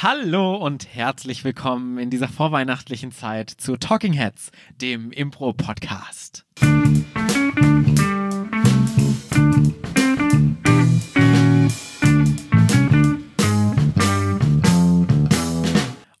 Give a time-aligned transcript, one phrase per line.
[0.00, 6.46] Hallo und herzlich willkommen in dieser vorweihnachtlichen Zeit zu Talking Heads, dem Impro-Podcast.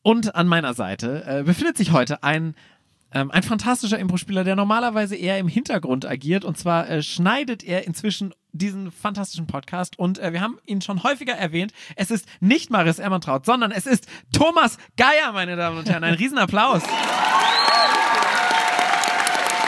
[0.02, 2.56] Und an meiner Seite äh, befindet sich heute ein
[3.12, 6.44] ähm, ein fantastischer Impro-Spieler, der normalerweise eher im Hintergrund agiert.
[6.44, 9.98] Und zwar äh, schneidet er inzwischen diesen fantastischen Podcast.
[9.98, 11.72] Und äh, wir haben ihn schon häufiger erwähnt.
[11.96, 16.04] Es ist nicht Maris Ermantraut, sondern es ist Thomas Geier, meine Damen und Herren.
[16.04, 16.82] Ein Riesenapplaus.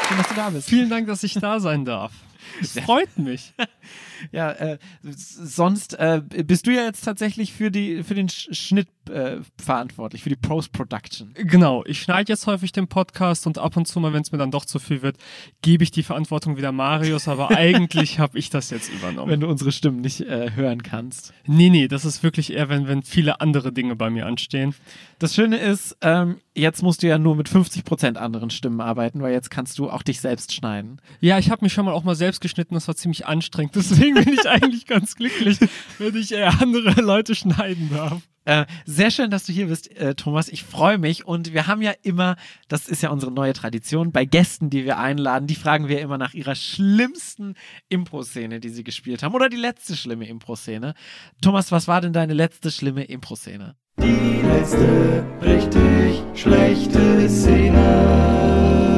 [0.08, 0.68] Schön, dass du da bist.
[0.68, 2.12] Vielen Dank, dass ich da sein darf.
[2.60, 3.54] Es freut mich.
[4.32, 8.88] Ja, äh, sonst äh, bist du ja jetzt tatsächlich für, die, für den Sch Schnitt
[9.10, 11.34] äh, verantwortlich, für die Post-Production.
[11.34, 14.38] Genau, ich schneide jetzt häufig den Podcast und ab und zu mal, wenn es mir
[14.38, 15.16] dann doch zu viel wird,
[15.62, 19.30] gebe ich die Verantwortung wieder Marius, aber eigentlich habe ich das jetzt übernommen.
[19.30, 21.32] Wenn du unsere Stimmen nicht äh, hören kannst.
[21.46, 24.74] Nee, nee, das ist wirklich eher, wenn, wenn viele andere Dinge bei mir anstehen.
[25.18, 29.32] Das Schöne ist, ähm, jetzt musst du ja nur mit 50% anderen Stimmen arbeiten, weil
[29.32, 31.00] jetzt kannst du auch dich selbst schneiden.
[31.20, 33.74] Ja, ich habe mich schon mal auch mal selbst geschnitten, das war ziemlich anstrengend.
[33.80, 35.58] Deswegen bin ich eigentlich ganz glücklich,
[35.98, 38.22] wenn ich eher andere Leute schneiden darf.
[38.46, 40.48] Äh, sehr schön, dass du hier bist, äh, Thomas.
[40.48, 41.26] Ich freue mich.
[41.26, 42.36] Und wir haben ja immer,
[42.68, 46.18] das ist ja unsere neue Tradition, bei Gästen, die wir einladen, die fragen wir immer
[46.18, 47.54] nach ihrer schlimmsten
[47.90, 49.34] Impro-Szene, die sie gespielt haben.
[49.34, 50.94] Oder die letzte schlimme Impro-Szene.
[51.42, 53.76] Thomas, was war denn deine letzte schlimme Impro-Szene?
[53.98, 58.89] Die letzte richtig schlechte Szene.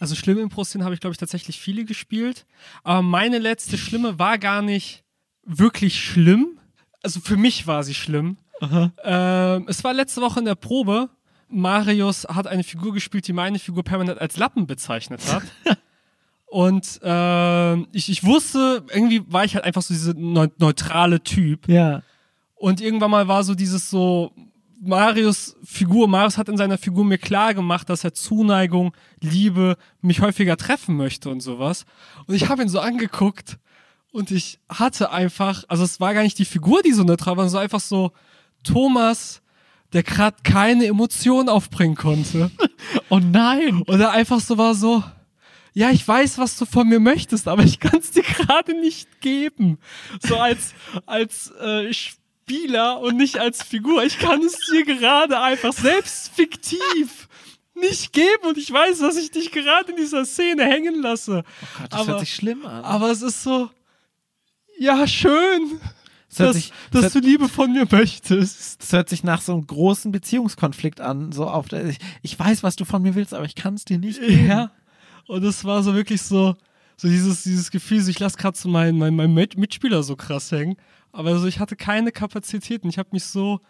[0.00, 2.46] Also schlimme Impro-Szenen habe ich, glaube ich, tatsächlich viele gespielt.
[2.82, 5.04] Aber meine letzte schlimme war gar nicht
[5.44, 6.58] wirklich schlimm.
[7.02, 8.38] Also für mich war sie schlimm.
[9.04, 11.08] Ähm, es war letzte Woche in der Probe.
[11.48, 15.42] Marius hat eine Figur gespielt, die meine Figur permanent als Lappen bezeichnet hat.
[16.46, 21.68] Und ähm, ich, ich wusste, irgendwie war ich halt einfach so dieser neu neutrale Typ.
[21.68, 22.02] Ja.
[22.54, 24.32] Und irgendwann mal war so dieses so,
[24.80, 30.20] Marius Figur, Marius hat in seiner Figur mir klar gemacht, dass er Zuneigung, Liebe, mich
[30.20, 31.84] häufiger treffen möchte und sowas.
[32.26, 33.58] Und ich habe ihn so angeguckt
[34.12, 37.48] und ich hatte einfach, also es war gar nicht die Figur, die so neutral war,
[37.48, 38.12] sondern so einfach so
[38.62, 39.42] Thomas,
[39.92, 42.50] der gerade keine Emotion aufbringen konnte.
[43.10, 43.82] Oh nein!
[43.82, 45.02] Und er einfach so war so,
[45.72, 49.20] ja, ich weiß, was du von mir möchtest, aber ich kann es dir gerade nicht
[49.20, 49.78] geben.
[50.20, 50.74] So als,
[51.06, 51.88] als äh,
[52.48, 54.02] Spieler und nicht als Figur.
[54.04, 57.28] Ich kann es dir gerade einfach selbst fiktiv
[57.74, 61.44] nicht geben und ich weiß, dass ich dich gerade in dieser Szene hängen lasse.
[61.62, 62.84] Oh Gott, das aber, hört sich schlimm an.
[62.84, 63.70] aber es ist so,
[64.78, 65.78] ja, schön,
[66.28, 68.82] Das dass, sich- dass das du Liebe von mir möchtest.
[68.82, 71.30] Das hört sich nach so einem großen Beziehungskonflikt an.
[71.32, 73.84] So auf der, ich, ich weiß, was du von mir willst, aber ich kann es
[73.84, 74.48] dir nicht geben.
[74.48, 74.70] Ja.
[75.26, 76.56] Und es war so wirklich so,
[76.96, 80.16] so dieses, dieses Gefühl, so ich lasse gerade so meinen mein, mein Mit- Mitspieler so
[80.16, 80.76] krass hängen.
[81.12, 82.88] Aber so, ich hatte keine Kapazitäten.
[82.88, 83.60] Ich habe mich so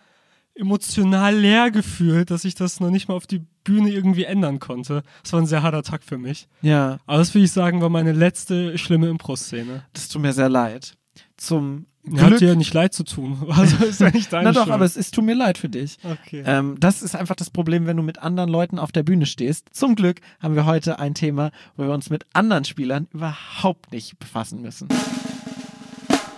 [0.54, 5.02] emotional leer gefühlt, dass ich das noch nicht mal auf die Bühne irgendwie ändern konnte.
[5.22, 6.48] Das war ein sehr harter Tag für mich.
[6.62, 9.84] Ja, Aber das würde ich sagen, war meine letzte schlimme Impro-Szene.
[9.92, 10.94] das tut mir sehr leid.
[11.36, 12.38] Zum Ja, Hat Glück.
[12.40, 13.38] dir ja nicht leid zu tun.
[13.48, 14.74] Also ist ja nicht deine Na doch, Schuld.
[14.74, 15.96] aber es ist, tut mir leid für dich.
[16.02, 16.42] Okay.
[16.44, 19.66] Ähm, das ist einfach das Problem, wenn du mit anderen Leuten auf der Bühne stehst.
[19.72, 24.18] Zum Glück haben wir heute ein Thema, wo wir uns mit anderen Spielern überhaupt nicht
[24.18, 24.88] befassen müssen.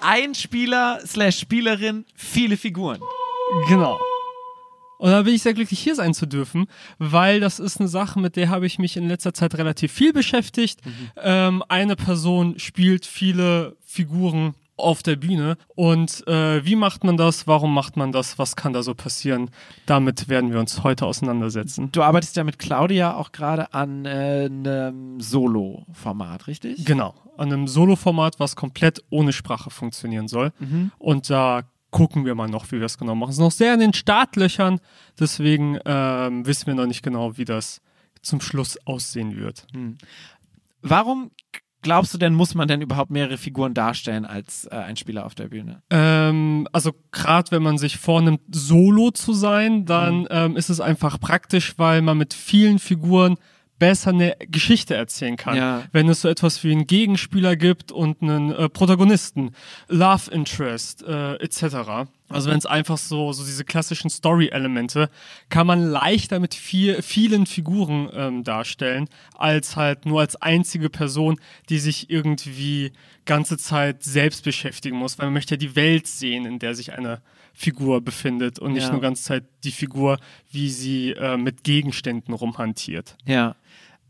[0.02, 3.00] Ein Spieler slash Spielerin, viele Figuren.
[3.68, 3.98] Genau.
[4.98, 6.66] Und da bin ich sehr glücklich, hier sein zu dürfen,
[6.98, 10.12] weil das ist eine Sache, mit der habe ich mich in letzter Zeit relativ viel
[10.12, 10.80] beschäftigt.
[11.16, 15.56] Ähm, eine Person spielt viele Figuren auf der Bühne.
[15.74, 17.46] Und äh, wie macht man das?
[17.46, 18.38] Warum macht man das?
[18.38, 19.50] Was kann da so passieren?
[19.86, 21.90] Damit werden wir uns heute auseinandersetzen.
[21.92, 26.84] Du arbeitest ja mit Claudia auch gerade an äh, einem Solo-Format, richtig?
[26.84, 27.14] Genau.
[27.36, 30.52] An einem Solo-Format, was komplett ohne Sprache funktionieren soll.
[30.58, 30.92] Mhm.
[30.98, 33.30] Und da gucken wir mal noch, wie wir das genau machen.
[33.30, 34.80] Es ist noch sehr in den Startlöchern,
[35.18, 37.80] deswegen ähm, wissen wir noch nicht genau, wie das
[38.22, 39.66] zum Schluss aussehen wird.
[40.82, 41.30] Warum
[41.82, 45.34] glaubst du denn, muss man denn überhaupt mehrere Figuren darstellen als äh, ein Spieler auf
[45.34, 45.82] der Bühne?
[45.90, 51.18] Ähm, also gerade wenn man sich vornimmt, solo zu sein, dann ähm, ist es einfach
[51.20, 53.36] praktisch, weil man mit vielen Figuren
[53.78, 55.56] besser eine Geschichte erzählen kann.
[55.56, 55.82] Ja.
[55.90, 59.52] Wenn es so etwas wie einen Gegenspieler gibt und einen äh, Protagonisten,
[59.88, 62.08] Love Interest äh, etc.
[62.30, 65.10] Also wenn es einfach so, so diese klassischen Story-Elemente,
[65.48, 71.38] kann man leichter mit viel, vielen Figuren ähm, darstellen, als halt nur als einzige Person,
[71.68, 72.92] die sich irgendwie
[73.26, 76.92] ganze Zeit selbst beschäftigen muss, weil man möchte ja die Welt sehen, in der sich
[76.92, 77.20] eine
[77.52, 78.92] Figur befindet und nicht Ja.
[78.92, 80.18] nur ganze Zeit die Figur,
[80.50, 83.16] wie sie äh, mit Gegenständen rumhantiert.
[83.26, 83.56] Ja.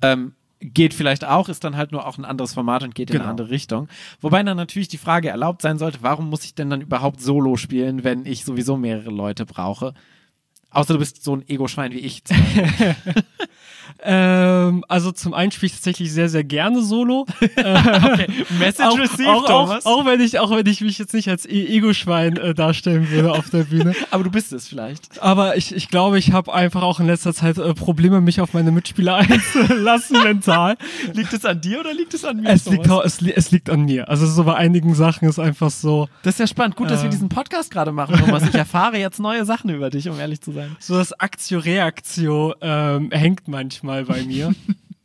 [0.03, 3.15] Ähm, geht vielleicht auch, ist dann halt nur auch ein anderes Format und geht in
[3.15, 3.25] Genau.
[3.25, 3.89] eine andere Richtung.
[4.21, 7.57] Wobei dann natürlich die Frage erlaubt sein sollte, warum muss ich denn dann überhaupt Solo
[7.57, 9.95] spielen, wenn ich sowieso mehrere Leute brauche?
[10.71, 12.23] Außer du bist so ein Ego-Schwein wie ich.
[14.03, 17.27] Ähm, also zum einen spiele ich tatsächlich sehr, sehr gerne Solo.
[18.59, 19.87] Message auch, received, auch, Thomas.
[19.87, 23.11] auch, auch, wenn ich, auch wenn ich mich jetzt nicht als E- Ego-Schwein äh, darstellen
[23.11, 23.95] würde auf der Bühne.
[24.11, 25.21] Aber du bist es vielleicht.
[25.23, 28.53] Aber ich, ich glaube, ich habe einfach auch in letzter Zeit äh, Probleme, mich auf
[28.53, 30.77] meine Mitspieler einzulassen mental.
[31.13, 32.49] Liegt es an dir oder liegt es an mir?
[32.51, 34.09] Es liegt, es, es liegt an mir.
[34.09, 36.77] Also so bei einigen Sachen ist einfach so, Das ist ja spannend.
[36.77, 37.11] Gut, dass wir Ähm.
[37.11, 38.43] diesen Podcast gerade machen, Thomas.
[38.47, 40.77] Ich erfahre jetzt neue Sachen über dich, um ehrlich zu sein.
[40.79, 44.55] so das Aktio-Reaktio ähm, hängt manchmal bei mir.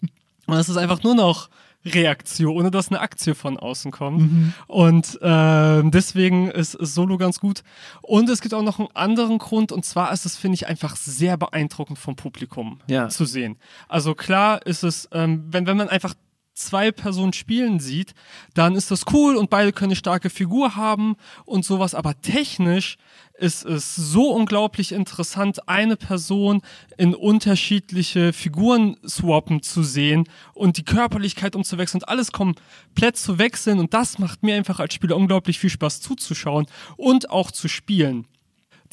[0.47, 1.49] Und es ist einfach nur noch
[1.87, 4.53] Reaktion, ohne dass eine Aktie von außen kommt.
[4.67, 7.63] Und ähm, deswegen ist, ist Solo ganz gut.
[8.01, 10.95] Und es gibt auch noch einen anderen Grund, und zwar ist es, finde ich, einfach
[10.95, 13.09] sehr beeindruckend vom Publikum Ja.
[13.09, 13.57] zu sehen.
[13.87, 16.15] Also klar ist es, ähm, wenn, wenn man einfach
[16.55, 18.13] zwei Personen spielen sieht,
[18.53, 21.15] dann ist das cool und beide können eine starke Figur haben
[21.45, 22.97] und sowas, aber technisch
[23.37, 26.61] ist es so unglaublich interessant, eine Person
[26.97, 30.23] in unterschiedliche Figuren swappen zu sehen
[30.53, 34.93] und die Körperlichkeit umzuwechseln und alles komplett zu wechseln und das macht mir einfach als
[34.93, 36.65] Spieler unglaublich viel Spaß zuzuschauen
[36.95, 38.25] und auch zu spielen.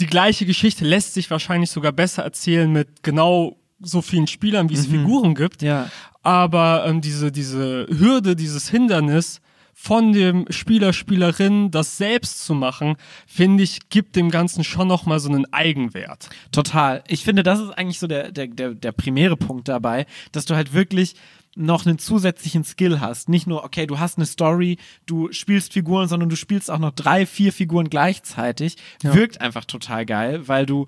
[0.00, 4.75] Die gleiche Geschichte lässt sich wahrscheinlich sogar besser erzählen mit genau so vielen Spielern, wie
[4.75, 5.62] es Figuren gibt.
[5.62, 5.90] Ja.
[6.23, 9.40] Aber ähm, diese, diese Hürde, dieses Hindernis
[9.75, 12.96] von dem Spieler, Spielerin, das selbst zu machen,
[13.26, 16.29] finde ich, gibt dem Ganzen schon nochmal so einen Eigenwert.
[16.52, 17.02] Total.
[17.08, 20.55] Ich finde, das ist eigentlich so der, der, der, der primäre Punkt dabei, dass du
[20.55, 21.14] halt wirklich
[21.55, 23.29] noch einen zusätzlichen Skill hast.
[23.29, 26.93] Nicht nur, okay, du hast eine Story, du spielst Figuren, sondern du spielst auch noch
[26.93, 28.76] drei, vier Figuren gleichzeitig.
[29.02, 30.87] Wirkt einfach total geil, weil du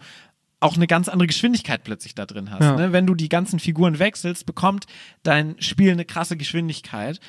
[0.61, 2.63] auch eine ganz andere Geschwindigkeit plötzlich da drin hast.
[2.63, 2.77] Ja.
[2.77, 2.93] Ne?
[2.93, 4.87] Wenn du die ganzen Figuren wechselst, bekommt
[5.23, 7.21] dein Spiel eine krasse Geschwindigkeit,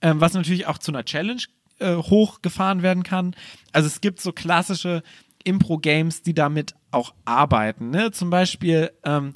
[0.00, 1.42] ähm, was natürlich auch zu einer Challenge
[1.80, 3.34] äh, hochgefahren werden kann.
[3.72, 5.02] Also es gibt so klassische
[5.44, 7.90] Impro-Games, die damit auch arbeiten.
[7.90, 8.12] Ne?
[8.12, 9.32] Zum Beispiel ähm,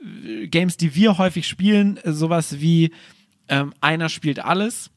[0.00, 2.92] äh, Games, die wir häufig spielen, sowas wie
[3.48, 4.90] ähm, einer spielt alles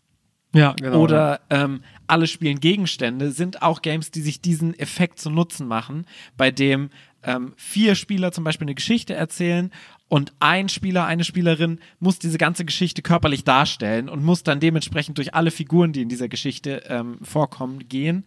[0.53, 0.99] Ja, genau.
[0.99, 6.05] oder ähm, alle spielen Gegenstände, sind auch Games, die sich diesen Effekt zu Nutzen machen,
[6.35, 6.89] bei dem
[7.23, 9.71] ähm, vier Spieler zum Beispiel eine Geschichte erzählen
[10.07, 15.17] und ein Spieler, eine Spielerin muss diese ganze Geschichte körperlich darstellen und muss dann dementsprechend
[15.17, 18.25] durch alle Figuren, die in dieser Geschichte ähm, vorkommen, gehen.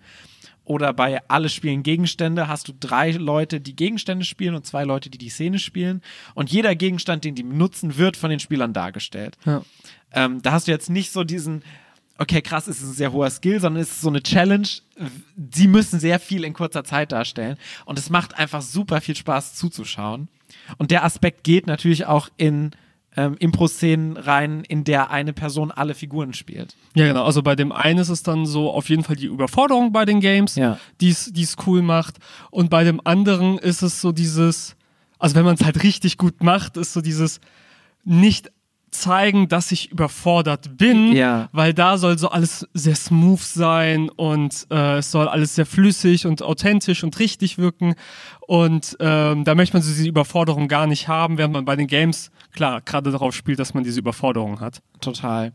[0.64, 5.10] Oder bei alle spielen Gegenstände hast du drei Leute, die Gegenstände spielen und zwei Leute,
[5.10, 6.00] die die Szene spielen.
[6.34, 9.36] Und jeder Gegenstand, den die benutzen, wird von den Spielern dargestellt.
[9.44, 9.62] Ja.
[10.12, 11.64] Ähm, da hast du jetzt nicht so diesen,
[12.18, 14.68] okay, krass, es ist ein sehr hoher Skill, sondern es ist so eine Challenge.
[15.52, 17.56] Sie müssen sehr viel in kurzer Zeit darstellen.
[17.84, 20.28] Und es macht einfach super viel Spaß zuzuschauen.
[20.78, 22.70] Und der Aspekt geht natürlich auch in
[23.16, 26.76] ähm, Impro-Szenen rein, in der eine Person alle Figuren spielt.
[26.94, 27.24] Ja, genau.
[27.24, 30.20] Also bei dem einen ist es dann so auf jeden Fall die Überforderung bei den
[30.20, 30.78] Games, Ja.
[31.00, 32.18] die es cool macht.
[32.50, 34.76] Und bei dem anderen ist es so dieses,
[35.18, 37.40] also wenn man es halt richtig gut macht, ist so dieses
[38.04, 38.50] nicht
[38.94, 41.48] zeigen, dass ich überfordert bin, Ja.
[41.52, 46.26] weil da soll so alles sehr smooth sein und äh, es soll alles sehr flüssig
[46.26, 47.94] und authentisch und richtig wirken
[48.46, 51.86] und ähm, da möchte man so diese Überforderung gar nicht haben, während man bei den
[51.86, 54.80] Games klar gerade darauf spielt, dass man diese Überforderung hat.
[55.00, 55.52] Total.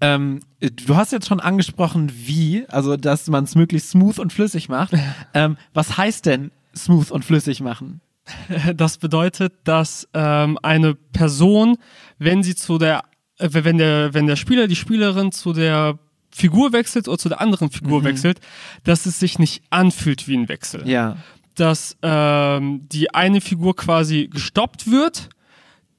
[0.00, 4.68] Ähm, du hast jetzt schon angesprochen, wie, also dass man es möglichst smooth und flüssig
[4.68, 4.92] macht.
[5.34, 8.00] ähm, was heißt denn smooth und flüssig machen?
[8.74, 11.76] Das bedeutet, dass ähm, eine Person,
[12.18, 13.04] wenn sie zu der,
[13.38, 15.98] äh, wenn der, wenn der Spieler, die Spielerin zu der
[16.30, 18.40] Figur wechselt oder zu der anderen Figur wechselt,
[18.84, 20.88] dass es sich nicht anfühlt wie ein Wechsel.
[20.88, 21.16] Ja.
[21.56, 25.28] Dass ähm, die eine Figur quasi gestoppt wird,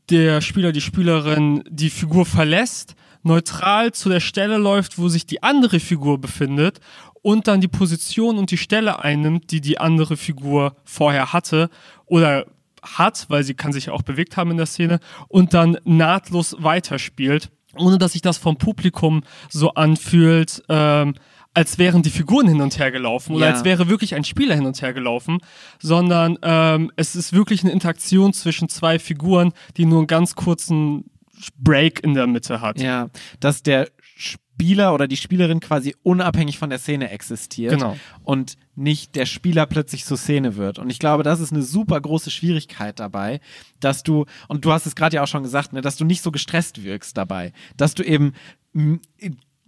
[0.09, 5.43] der Spieler, die Spielerin die Figur verlässt, neutral zu der Stelle läuft, wo sich die
[5.43, 6.79] andere Figur befindet
[7.21, 11.69] und dann die Position und die Stelle einnimmt, die die andere Figur vorher hatte
[12.05, 12.45] oder
[12.81, 16.55] hat, weil sie kann sich ja auch bewegt haben in der Szene und dann nahtlos
[16.59, 21.13] weiterspielt, ohne dass sich das vom Publikum so anfühlt, ähm,
[21.53, 23.51] als wären die Figuren hin und her gelaufen oder Ja.
[23.53, 25.39] als wäre wirklich ein Spieler hin und her gelaufen,
[25.79, 31.11] sondern ähm, es ist wirklich eine Interaktion zwischen zwei Figuren, die nur einen ganz kurzen
[31.57, 32.79] Break in der Mitte hat.
[32.79, 33.09] Ja,
[33.39, 33.89] dass der
[34.61, 37.97] Spieler oder die Spielerin quasi unabhängig von der Szene existiert Genau.
[38.23, 40.77] und nicht der Spieler plötzlich zur Szene wird.
[40.77, 43.39] Und ich glaube, das ist eine super große Schwierigkeit dabei,
[43.79, 46.21] dass du, und du hast es gerade ja auch schon gesagt, ne, dass du nicht
[46.21, 48.33] so gestresst wirkst dabei, dass du eben
[48.75, 48.99] m,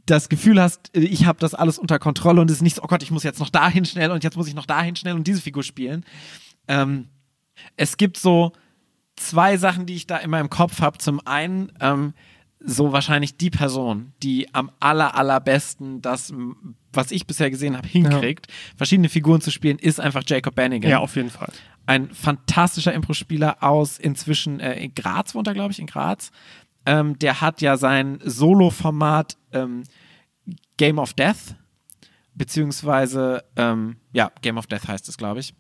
[0.06, 2.88] das Gefühl hast, ich habe das alles unter Kontrolle und es ist nicht so, oh
[2.88, 5.26] Gott, ich muss jetzt noch dahin schnell und jetzt muss ich noch dahin schnell und
[5.26, 6.06] diese Figur spielen.
[6.68, 7.08] Ähm,
[7.78, 8.52] es gibt so
[9.16, 10.98] zwei Sachen, die ich da in meinem Kopf habe.
[10.98, 12.14] Zum einen, ähm,
[12.66, 16.34] so wahrscheinlich die Person, die am aller, allerbesten das,
[16.94, 20.90] was ich bisher gesehen habe, hinkriegt, verschiedene Figuren zu spielen, ist einfach Jacob Bannigan.
[20.90, 21.52] Ja, auf jeden Fall.
[21.86, 26.32] Ein fantastischer Impro-Spieler aus inzwischen äh, in Graz wohnt er, glaube ich, in Graz.
[26.86, 29.84] Ähm, der hat ja sein Solo-Format ähm,
[30.78, 31.56] Game of Death,
[32.34, 35.54] beziehungsweise, ähm, ja, Game of Death heißt es, glaube ich.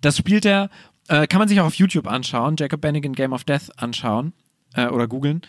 [0.00, 0.70] Das spielt er,
[1.08, 4.32] äh, kann man sich auch auf YouTube anschauen, Jacob Bannigan Game of Death anschauen
[4.74, 5.42] äh, oder googeln.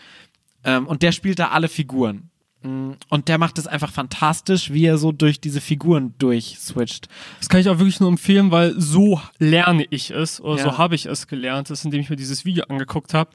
[0.66, 2.30] Ähm, und der spielt da alle Figuren.
[2.62, 7.08] Mm, Und der macht es einfach fantastisch, wie er so durch diese Figuren durchswitcht.
[7.38, 10.64] Das kann ich auch wirklich nur empfehlen, weil so lerne ich es oder Ja.
[10.64, 13.30] so habe ich es gelernt, ist, indem ich mir dieses Video angeguckt habe,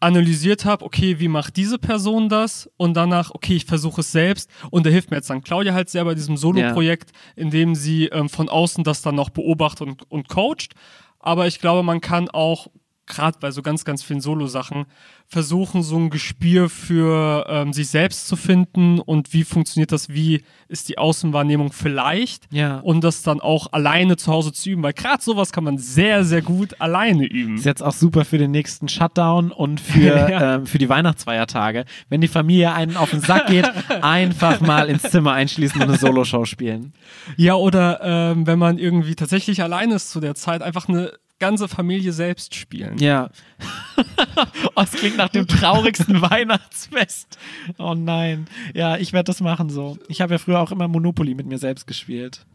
[0.00, 4.50] analysiert habe, okay, wie macht diese Person das und danach, okay, ich versuche es selbst
[4.70, 8.28] und da hilft mir jetzt dann Claudia halt sehr bei diesem Solo-Projekt, indem sie ähm,
[8.28, 10.74] von außen das dann noch beobachtet und, und coacht.
[11.20, 12.66] Aber ich glaube, man kann auch
[13.06, 14.86] gerade bei so ganz, ganz vielen Solo-Sachen
[15.26, 20.42] versuchen, so ein Gespür für ähm, sich selbst zu finden und wie funktioniert das, wie
[20.68, 22.78] ist die Außenwahrnehmung vielleicht Ja.
[22.80, 26.24] und das dann auch alleine zu Hause zu üben, weil gerade sowas kann man sehr,
[26.24, 27.56] sehr gut alleine üben.
[27.56, 30.56] Ist jetzt auch super für den nächsten Shutdown und für, Ja.
[30.56, 31.84] ähm, für die Weihnachtsfeiertage.
[32.08, 33.68] Wenn die Familie einen auf den Sack geht,
[34.02, 36.92] einfach mal ins Zimmer einschließen und eine Soloshow spielen.
[37.36, 41.66] Ja, oder ähm, wenn man irgendwie tatsächlich alleine ist zu der Zeit, einfach eine ganze
[41.66, 42.98] Familie selbst spielen.
[42.98, 43.28] Ja.
[44.76, 47.36] oh, es klingt nach dem traurigsten Weihnachtsfest.
[47.78, 48.46] Oh nein.
[48.74, 49.98] Ja, ich werde das machen so.
[50.06, 52.46] Ich habe ja früher auch immer Monopoly mit mir selbst gespielt.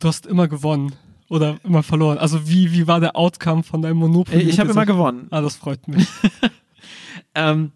[0.00, 0.96] Du hast immer gewonnen
[1.28, 2.18] oder immer verloren.
[2.18, 4.42] Also wie, wie war der Outcome von deinem Monopoly?
[4.42, 5.28] Ich habe immer gewonnen.
[5.30, 6.06] Ah, das freut mich.
[7.34, 7.72] Ähm,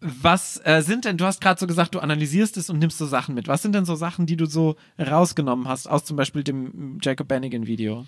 [0.00, 3.06] was äh, sind denn, du hast gerade so gesagt, du analysierst es und nimmst so
[3.06, 3.48] Sachen mit.
[3.48, 7.26] Was sind denn so Sachen, die du so rausgenommen hast aus zum Beispiel dem Jacob
[7.28, 8.04] Bannigan-Video?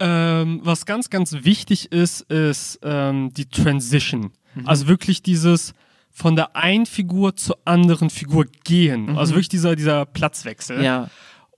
[0.00, 4.32] Ähm, was ganz, ganz wichtig ist, ist ähm, die Transition.
[4.64, 5.74] Also wirklich dieses
[6.10, 9.16] von der einen Figur zur anderen Figur gehen.
[9.16, 10.82] Also wirklich dieser, dieser Platzwechsel.
[10.82, 11.10] Ja.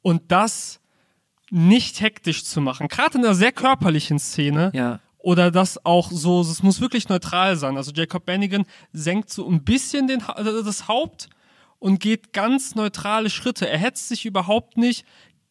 [0.02, 0.80] Und das
[1.50, 4.70] nicht hektisch zu machen, gerade in einer sehr körperlichen Szene.
[4.74, 5.00] Ja.
[5.18, 7.76] Oder das auch so, es muss wirklich neutral sein.
[7.76, 11.28] Also Jacob Bannigan senkt so ein bisschen den, äh, das Haupt
[11.78, 13.68] und geht ganz neutrale Schritte.
[13.68, 15.04] Er hetzt sich überhaupt nicht,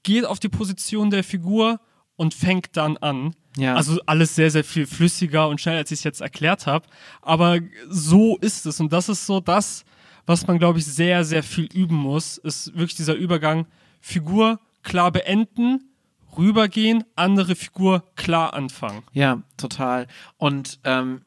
[0.04, 1.80] geht auf die Position der Figur
[2.20, 3.34] und fängt dann an.
[3.56, 3.76] Ja.
[3.76, 6.86] Also alles sehr, sehr viel flüssiger und schneller, als ich es jetzt erklärt habe.
[7.22, 8.82] Aber so ist es.
[8.82, 9.86] Und das ist so das,
[10.26, 13.68] was man, glaube ich, sehr, sehr viel üben muss, ist wirklich dieser Übergang,
[14.02, 15.94] Figur klar beenden,
[16.38, 19.04] rübergehen, andere Figur klar anfangen.
[19.14, 20.08] Ja, total.
[20.38, 21.22] Und ähm,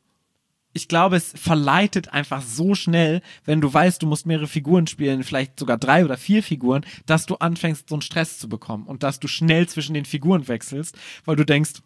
[0.73, 5.23] ich glaube, es verleitet einfach so schnell, wenn du weißt, du musst mehrere Figuren spielen,
[5.23, 9.03] vielleicht sogar drei oder vier Figuren, dass du anfängst, so einen Stress zu bekommen und
[9.03, 11.83] dass du schnell zwischen den Figuren wechselst, weil du denkst,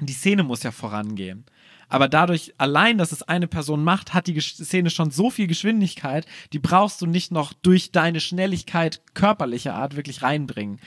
[0.00, 1.44] die Szene muss ja vorangehen.
[1.88, 6.24] Aber dadurch, allein, dass es eine Person macht, hat die Szene schon so viel Geschwindigkeit,
[6.52, 10.78] die brauchst du nicht noch durch deine Schnelligkeit körperlicher Art wirklich reinbringen.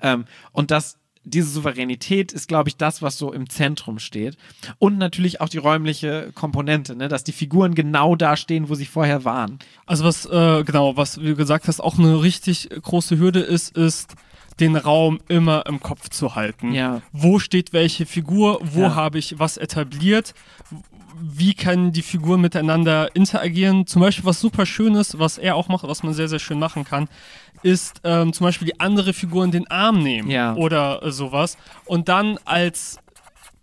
[0.00, 4.36] Ähm, und das, diese Souveränität ist, glaube ich, das, was so im Zentrum steht.
[4.78, 7.08] Und natürlich auch die räumliche Komponente, ne?
[7.08, 9.58] dass die Figuren genau da stehen, wo sie vorher waren.
[9.86, 14.14] Also was, äh, genau, was du gesagt hast, auch eine richtig große Hürde ist, ist,
[14.60, 16.72] den Raum immer im Kopf zu halten.
[16.74, 17.00] Ja.
[17.12, 18.94] Wo steht welche Figur, wo Ja.
[18.94, 20.34] habe ich was etabliert,
[21.20, 23.86] wie können die Figuren miteinander interagieren.
[23.86, 26.58] Zum Beispiel, was super schön ist, was er auch macht, was man sehr, sehr schön
[26.58, 27.08] machen kann,
[27.62, 30.54] ist ähm, zum Beispiel die andere Figur in den Arm nehmen Ja.
[30.54, 32.98] oder äh, sowas und dann als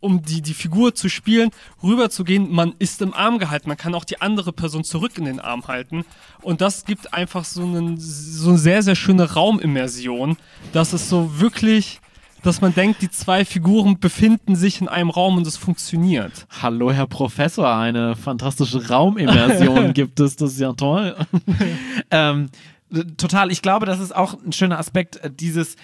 [0.01, 1.49] um die, die Figur zu spielen,
[1.83, 3.67] rüberzugehen, man ist im Arm gehalten.
[3.67, 6.05] Man kann auch die andere Person zurück in den Arm halten.
[6.41, 10.37] Und das gibt einfach so, einen, so eine sehr, sehr schöne Raumimmersion,
[10.71, 11.99] dass es so wirklich,
[12.43, 16.47] dass man denkt, die zwei Figuren befinden sich in einem Raum und es funktioniert.
[16.61, 21.13] Hallo, Herr Professor, eine fantastische Raumimmersion gibt es, das ist ja toll.
[22.11, 22.49] ähm,
[23.17, 25.75] total, ich glaube, das ist auch ein schöner Aspekt, äh, dieses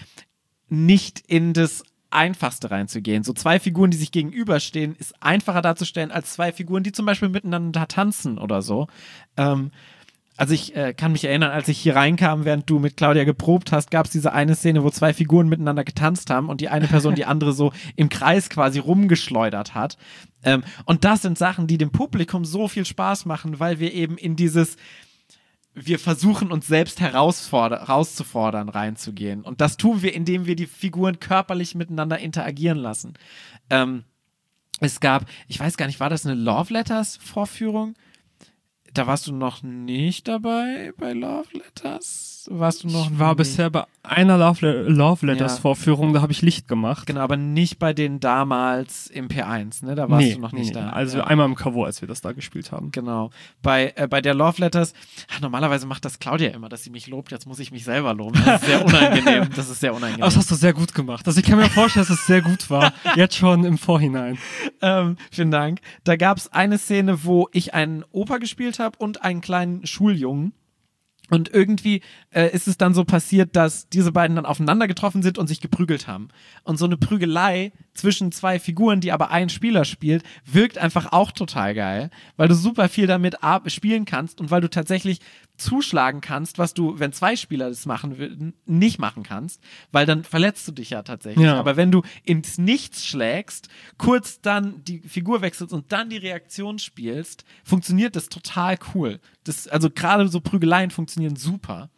[0.67, 3.23] nicht in das Einfachste reinzugehen.
[3.23, 7.29] So zwei Figuren, die sich gegenüberstehen, ist einfacher darzustellen als zwei Figuren, die zum Beispiel
[7.29, 8.87] miteinander tanzen oder so.
[9.37, 9.71] Ähm,
[10.37, 13.71] also ich äh, kann mich erinnern, als ich hier reinkam, während du mit Claudia geprobt
[13.71, 16.87] hast, gab es diese eine Szene, wo zwei Figuren miteinander getanzt haben und die eine
[16.87, 19.97] Person die andere so im Kreis quasi rumgeschleudert hat.
[20.43, 24.17] Ähm, und das sind Sachen, die dem Publikum so viel Spaß machen, weil wir eben
[24.17, 24.75] in dieses
[25.75, 29.43] wir versuchen uns selbst herauszufordern, reinzugehen.
[29.43, 33.13] Und das tun wir, indem wir die Figuren körperlich miteinander interagieren lassen.
[33.69, 34.05] Ähm,
[34.79, 37.95] es gab, ich weiß gar nicht, war das eine Love Letters Vorführung?
[38.93, 42.34] Da warst du noch nicht dabei bei Love Letters?
[42.49, 45.61] Warst du noch Ich war bisher bei einer Love, Love Letters Ja.
[45.61, 47.07] Vorführung, da habe ich Licht gemacht.
[47.07, 49.95] Genau, aber nicht bei den damals im P1, ne?
[49.95, 50.81] Da warst nee, du noch nicht nee.
[50.81, 50.89] da.
[50.89, 51.23] Also ja.
[51.25, 52.91] einmal im Kavo, als wir das da gespielt haben.
[52.91, 53.31] Genau.
[53.61, 54.93] Bei, äh, bei der Love Letters,
[55.33, 57.31] ach, normalerweise macht das Claudia immer, dass sie mich lobt.
[57.31, 58.39] Jetzt muss ich mich selber loben.
[58.45, 59.49] Das ist sehr unangenehm.
[59.55, 60.23] Das ist sehr unangenehm.
[60.23, 61.27] Aber das hast du sehr gut gemacht.
[61.27, 62.93] Also ich kann mir vorstellen, dass es sehr gut war.
[63.15, 64.37] Jetzt schon im Vorhinein.
[64.81, 65.79] ähm, vielen Dank.
[66.03, 70.53] Da gab es eine Szene, wo ich einen Opa gespielt habe und einen kleinen Schuljungen.
[71.29, 75.37] Und irgendwie äh, ist es dann so passiert, dass diese beiden dann aufeinander getroffen sind
[75.37, 76.27] und sich geprügelt haben.
[76.63, 81.31] Und so eine Prügelei zwischen zwei Figuren, die aber ein Spieler spielt, wirkt einfach auch
[81.31, 85.19] total geil, weil du super viel damit spielen kannst und weil du tatsächlich
[85.57, 90.23] zuschlagen kannst, was du, wenn zwei Spieler das machen würden, nicht machen kannst, weil dann
[90.23, 91.45] verletzt du dich ja tatsächlich.
[91.45, 91.59] Ja.
[91.59, 96.79] Aber wenn du ins Nichts schlägst, kurz dann die Figur wechselst und dann die Reaktion
[96.79, 99.19] spielst, funktioniert das total cool.
[99.43, 101.89] Das, also gerade so Prügeleien funktionieren super.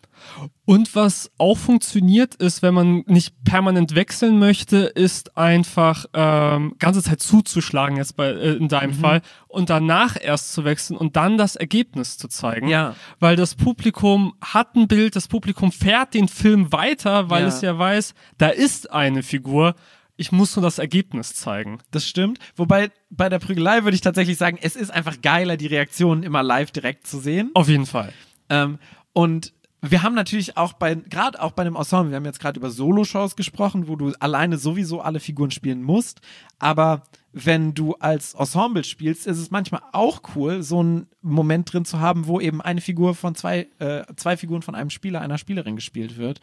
[0.65, 7.01] Und was auch funktioniert ist, wenn man nicht permanent wechseln möchte, ist einfach ähm, ganze
[7.01, 11.37] Zeit zuzuschlagen jetzt bei äh, in deinem Fall und danach erst zu wechseln und dann
[11.37, 12.67] das Ergebnis zu zeigen.
[12.67, 12.95] Ja.
[13.19, 17.47] Weil das Publikum hat ein Bild, das Publikum fährt den Film weiter, weil Ja.
[17.47, 19.75] es ja weiß, da ist eine Figur.
[20.19, 21.77] Ich muss nur das Ergebnis zeigen.
[21.91, 22.39] Das stimmt.
[22.55, 26.41] Wobei bei der Prügelei würde ich tatsächlich sagen, es ist einfach geiler, die Reaktionen immer
[26.41, 27.51] live direkt zu sehen.
[27.53, 28.11] Auf jeden Fall.
[28.49, 28.79] Ähm,
[29.13, 32.59] und wir haben natürlich auch bei, gerade auch bei einem Ensemble, wir haben jetzt gerade
[32.59, 36.21] über Solo-Shows gesprochen, wo du alleine sowieso alle Figuren spielen musst.
[36.57, 41.85] Aber wenn du als Ensemble spielst, ist es manchmal auch cool, so einen Moment drin
[41.85, 45.37] zu haben, wo eben eine Figur von zwei, äh, zwei Figuren von einem Spieler, einer
[45.37, 46.39] Spielerin gespielt wird.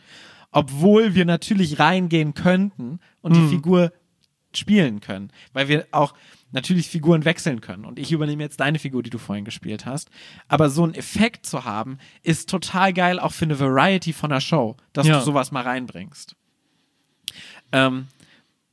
[0.52, 3.92] Obwohl wir natürlich reingehen könnten und die Figur
[4.56, 6.14] spielen können, weil wir auch
[6.54, 7.84] natürlich Figuren wechseln können.
[7.84, 10.08] Und ich übernehme jetzt deine Figur, die du vorhin gespielt hast.
[10.48, 14.40] Aber so einen Effekt zu haben, ist total geil, auch für eine Variety von der
[14.40, 15.18] Show, dass Ja.
[15.18, 16.36] du sowas mal reinbringst.
[17.72, 18.06] Ähm,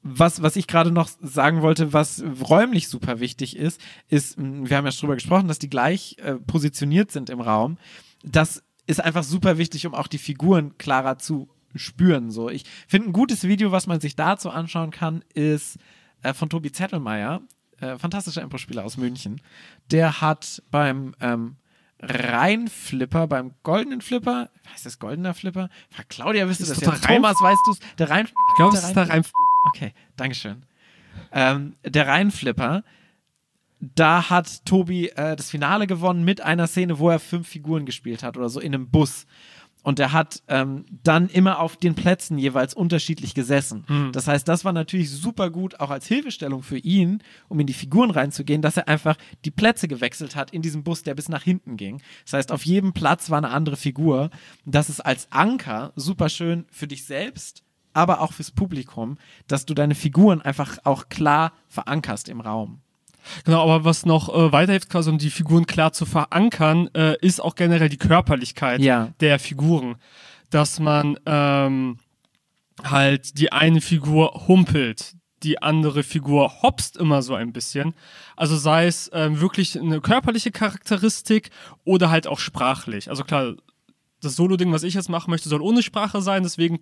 [0.04, 4.86] was, was ich gerade noch sagen wollte, was räumlich super wichtig ist, ist, wir haben
[4.86, 7.78] ja schon drüber gesprochen, dass die gleich äh, positioniert sind im Raum.
[8.24, 12.32] Das ist einfach super wichtig, um auch die Figuren klarer zu spüren.
[12.32, 15.78] So, ich finde ein gutes Video, was man sich dazu anschauen kann, ist
[16.24, 17.42] äh, von Tobi Zettelmeier,
[17.82, 19.42] äh, fantastischer Impro-Spieler aus München.
[19.92, 21.56] Der hat beim ähm,
[22.02, 25.70] Rheinflipper, beim goldenen Flipper, heißt das goldener Flipper?
[25.90, 27.80] Frag Claudia, wisst du Ist das der Rhein- Thomas, weißt du es?
[27.98, 29.24] Der Rhein Ich glaube, es ist da rein.
[29.70, 30.64] Okay, Dankeschön.
[31.32, 32.84] Ähm, der Rheinflipper,
[33.80, 38.24] da hat Tobi äh, das Finale gewonnen mit einer Szene, wo er fünf Figuren gespielt
[38.24, 39.26] hat oder so in einem Bus.
[39.84, 43.84] Und er hat ähm, dann immer auf den Plätzen jeweils unterschiedlich gesessen.
[44.12, 47.74] Das heißt, das war natürlich super gut, auch als Hilfestellung für ihn, um in die
[47.74, 51.44] Figuren reinzugehen, dass er einfach die Plätze gewechselt hat in diesem Bus, der bis nach
[51.44, 52.02] hinten ging.
[52.26, 54.30] Das heißt, auf jedem Platz war eine andere Figur.
[54.66, 57.64] Das ist als Anker super schön für dich selbst,
[57.94, 59.18] aber auch fürs Publikum,
[59.48, 62.82] dass du deine Figuren einfach auch klar verankerst im Raum.
[63.46, 67.42] Genau, aber was noch äh, weiterhilft, quasi um die Figuren klar zu verankern, äh, ist
[67.42, 69.10] auch generell die Körperlichkeit Ja.
[69.20, 69.96] der Figuren.
[70.50, 71.98] Dass man ähm,
[72.84, 77.94] halt die eine Figur humpelt, die andere Figur hopst immer so ein bisschen.
[78.36, 81.50] Also sei es ähm, wirklich eine körperliche Charakteristik
[81.84, 83.10] oder halt auch sprachlich.
[83.10, 83.54] Also klar,
[84.22, 86.80] das Solo-Ding, was ich jetzt machen möchte, soll ohne Sprache sein, deswegen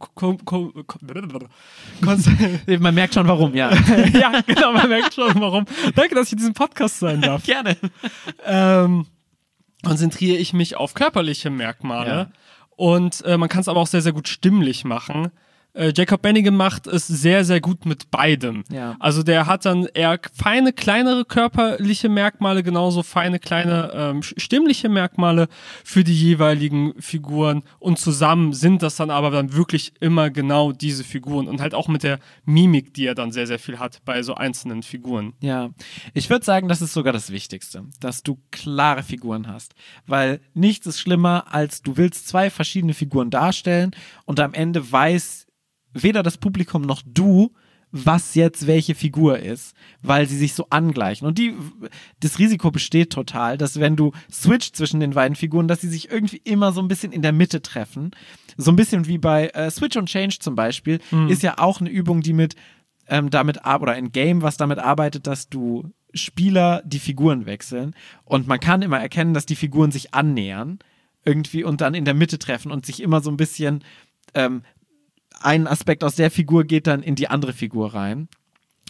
[2.80, 3.72] Man merkt schon warum, ja.
[4.14, 5.66] ja, genau, man merkt schon, warum.
[5.96, 7.44] Danke, dass ich in diesem Podcast sein darf.
[7.44, 7.78] Gerne.
[8.46, 9.06] ähm,
[9.84, 12.10] konzentriere ich mich auf körperliche Merkmale.
[12.10, 12.32] Ja.
[12.76, 15.32] Und äh, man kann es aber auch sehr, sehr gut stimmlich machen.
[15.74, 18.64] Äh, Jacob Bennigan macht es sehr, sehr gut mit beidem.
[18.72, 18.96] Ja.
[19.00, 25.48] Also der hat dann eher feine, kleinere körperliche Merkmale, genauso feine, kleine ähm, stimmliche Merkmale
[25.84, 27.64] für die jeweiligen Figuren.
[27.78, 31.48] Und zusammen sind das dann aber dann wirklich immer genau diese Figuren.
[31.48, 34.34] Und halt auch mit der Mimik, die er dann sehr, sehr viel hat bei so
[34.34, 35.34] einzelnen Figuren.
[35.40, 35.70] Ja,
[36.14, 39.76] ich würde sagen, das ist sogar das Wichtigste, dass du klare Figuren hast.
[40.08, 43.92] Weil nichts ist schlimmer, als du willst zwei verschiedene Figuren darstellen
[44.26, 45.46] und am Ende weiß
[46.04, 47.52] weder das Publikum noch du,
[47.92, 51.28] was jetzt welche Figur ist, weil sie sich so angleichen.
[51.28, 51.56] Und die,
[52.20, 56.12] das Risiko besteht total, dass wenn du switcht zwischen den beiden Figuren, dass sie sich
[56.12, 58.12] irgendwie immer so ein bisschen in der Mitte treffen.
[58.58, 61.90] So ein bisschen wie bei äh, Switch und Change zum Beispiel, ist ja auch eine
[61.90, 62.56] Übung, die mit
[63.08, 68.48] ähm, damit oder ein Game, was damit arbeitet, dass du Spieler die Figuren wechseln und
[68.48, 70.80] man kann immer erkennen, dass die Figuren sich annähern
[71.24, 73.84] irgendwie und dann in der Mitte treffen und sich immer so ein bisschen
[74.34, 74.64] ähm,
[75.42, 78.28] ein Aspekt aus der Figur geht dann in die andere Figur rein.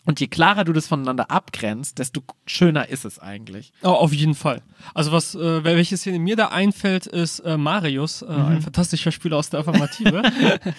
[0.06, 3.74] Und je klarer du das voneinander abgrenzt, desto schöner ist es eigentlich.
[3.84, 4.62] Oh, auf jeden Fall.
[4.94, 9.38] Also was, äh, welche Szene mir da einfällt, ist äh, Marius, äh, ein fantastischer Spieler
[9.38, 10.24] aus der Affirmative.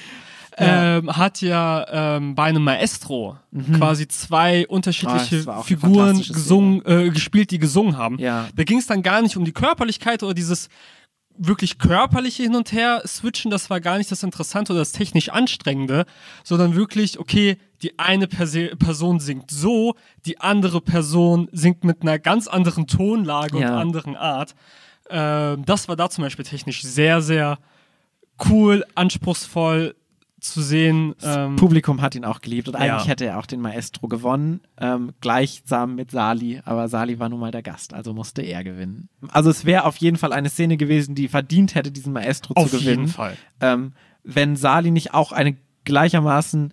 [0.56, 3.38] Ähm, hat ja ähm, bei einem Maestro
[3.76, 8.18] quasi zwei unterschiedliche eine Figuren gesungen, äh, gespielt, die gesungen haben.
[8.18, 8.48] Ja.
[8.54, 10.68] Da ging es dann gar nicht um die Körperlichkeit oder dieses
[11.42, 15.30] wirklich körperliche Hin und Her switchen, das war gar nicht das Interessante oder das technisch
[15.30, 16.04] Anstrengende,
[16.44, 19.94] sondern wirklich, okay, die eine Person singt so,
[20.26, 23.78] die andere Person singt mit einer ganz anderen Tonlage und Ja.
[23.78, 24.54] anderen Art.
[25.08, 27.58] Ähm, das war da zum Beispiel technisch sehr, sehr
[28.48, 29.94] cool, anspruchsvoll
[30.40, 31.14] zu sehen.
[31.22, 32.80] Ähm, Publikum hat ihn auch geliebt und Ja.
[32.80, 37.40] eigentlich hätte er auch den Maestro gewonnen, ähm, gleichsam mit Sali, aber Sali war nun
[37.40, 39.08] mal der Gast, also musste er gewinnen.
[39.28, 42.70] Also es wäre auf jeden Fall eine Szene gewesen, die verdient hätte, diesen Maestro auf
[42.70, 43.00] zu gewinnen.
[43.02, 43.36] jeden Fall.
[43.60, 43.92] Ähm,
[44.24, 46.72] wenn Sali nicht auch eine gleichermaßen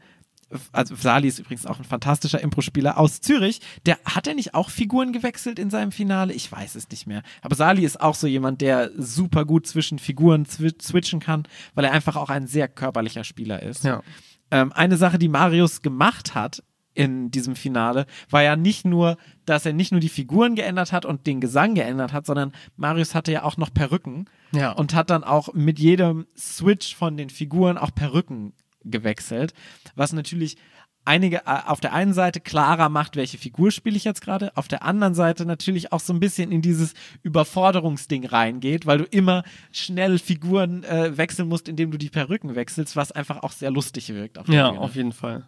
[0.71, 3.59] also Sali ist übrigens auch ein fantastischer Impro-Spieler aus Zürich.
[3.85, 6.33] Der hat er nicht auch Figuren gewechselt in seinem Finale?
[6.33, 7.21] Ich weiß es nicht mehr.
[7.41, 11.43] Aber Sali ist auch so jemand, der super gut zwischen Figuren switchen kann,
[11.75, 13.83] weil er einfach auch ein sehr körperlicher Spieler ist.
[13.83, 14.01] Ja.
[14.49, 19.65] Ähm, eine Sache, die Marius gemacht hat in diesem Finale, war ja nicht nur, dass
[19.65, 23.31] er nicht nur die Figuren geändert hat und den Gesang geändert hat, sondern Marius hatte
[23.31, 24.71] ja auch noch Perücken Ja.
[24.71, 28.53] und hat dann auch mit jedem Switch von den Figuren auch Perücken
[28.91, 29.53] gewechselt,
[29.95, 30.57] was natürlich
[31.05, 34.67] einige äh, auf der einen Seite klarer macht, welche Figur spiele ich jetzt gerade, auf
[34.67, 39.43] der anderen Seite natürlich auch so ein bisschen in dieses Überforderungsding reingeht, weil du immer
[39.71, 44.09] schnell Figuren äh, wechseln musst, indem du die Perücken wechselst, was einfach auch sehr lustig
[44.13, 44.37] wirkt.
[44.37, 44.81] Auf Ja, Bühne.
[44.81, 45.47] auf jeden Fall.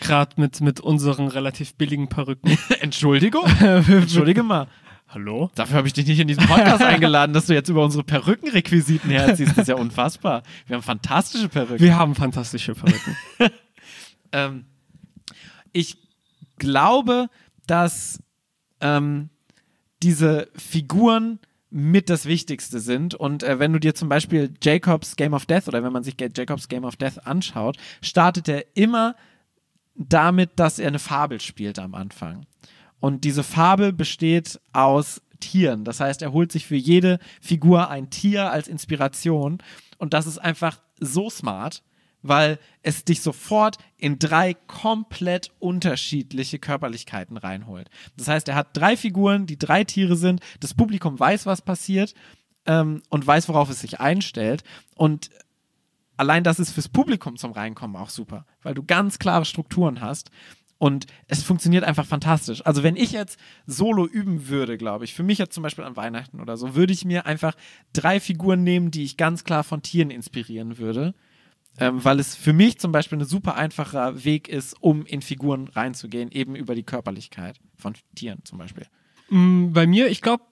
[0.00, 2.58] Gerade mit, mit unseren relativ billigen Perücken.
[2.80, 3.44] Entschuldigung?
[3.60, 4.66] Entschuldige mal.
[5.08, 5.50] Hallo?
[5.54, 9.10] Dafür habe ich dich nicht in diesen Podcast eingeladen, dass du jetzt über unsere Perückenrequisiten
[9.10, 9.52] herziehst.
[9.52, 10.42] Das ist ja unfassbar.
[10.66, 11.80] Wir haben fantastische Perücken.
[11.80, 13.16] Wir haben fantastische Perücken.
[14.32, 14.66] Ähm,
[15.72, 15.98] ich
[16.58, 17.28] glaube,
[17.68, 18.20] dass
[18.80, 19.30] ähm,
[20.02, 21.38] diese Figuren
[21.70, 23.14] mit das Wichtigste sind.
[23.14, 26.16] Und äh, wenn du dir zum Beispiel Jacobs Game of Death oder wenn man sich
[26.18, 29.14] Jacobs Game of Death anschaut, startet er immer
[29.94, 32.46] damit, dass er eine Fabel spielt am Anfang.
[33.00, 35.84] Und diese Fabel besteht aus Tieren.
[35.84, 39.58] Das heißt, er holt sich für jede Figur ein Tier als Inspiration.
[39.98, 41.82] Und das ist einfach so smart,
[42.22, 47.90] weil es dich sofort in drei komplett unterschiedliche Körperlichkeiten reinholt.
[48.16, 50.40] Das heißt, er hat drei Figuren, die drei Tiere sind.
[50.60, 52.14] Das Publikum weiß, was passiert
[52.66, 54.64] ähm, und weiß, worauf es sich einstellt.
[54.94, 55.30] Und
[56.16, 60.30] allein das ist fürs Publikum zum Reinkommen auch super, weil du ganz klare Strukturen hast.
[60.78, 62.64] Und es funktioniert einfach fantastisch.
[62.66, 65.96] Also wenn ich jetzt Solo üben würde, glaube ich, für mich jetzt zum Beispiel an
[65.96, 67.54] Weihnachten oder so, würde ich mir einfach
[67.94, 71.14] drei Figuren nehmen, die ich ganz klar von Tieren inspirieren würde.
[71.78, 75.68] Ähm, weil es für mich zum Beispiel ein super einfacher Weg ist, um in Figuren
[75.68, 78.86] reinzugehen, eben über die Körperlichkeit von Tieren zum Beispiel.
[79.28, 80.42] Mm, Bei mir, ich glaube,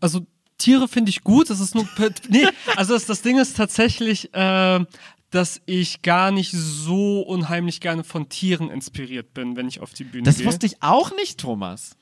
[0.00, 0.26] also
[0.58, 1.50] Tiere finde ich gut.
[1.50, 1.86] Das ist nur.
[2.28, 4.84] nee, also das, das Ding ist tatsächlich, äh,
[5.30, 10.04] dass ich gar nicht so unheimlich gerne von Tieren inspiriert bin, wenn ich auf die
[10.04, 10.46] Bühne Das gehe.
[10.46, 11.96] wusste ich auch nicht, Thomas.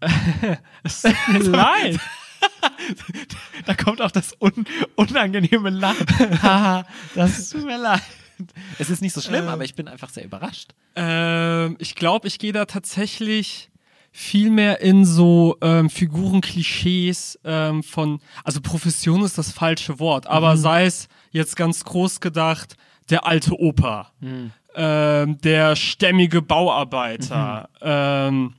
[0.82, 2.00] Es tut mir leid.
[3.64, 6.06] Da kommt auch das un unangenehme Lachen.
[6.42, 8.02] Haha, das tut mir leid.
[8.78, 9.50] Es ist nicht so schlimm, Äh.
[9.50, 10.74] aber ich bin einfach sehr überrascht.
[10.94, 13.70] Ähm, ich glaube, ich gehe da tatsächlich
[14.12, 20.56] viel mehr in so ähm, Figurenklischees ähm, von, also Profession ist das falsche Wort, aber
[20.58, 22.76] sei es jetzt ganz groß gedacht,
[23.10, 24.12] der alte Opa,
[24.74, 28.54] ähm, der stämmige Bauarbeiter, ähm,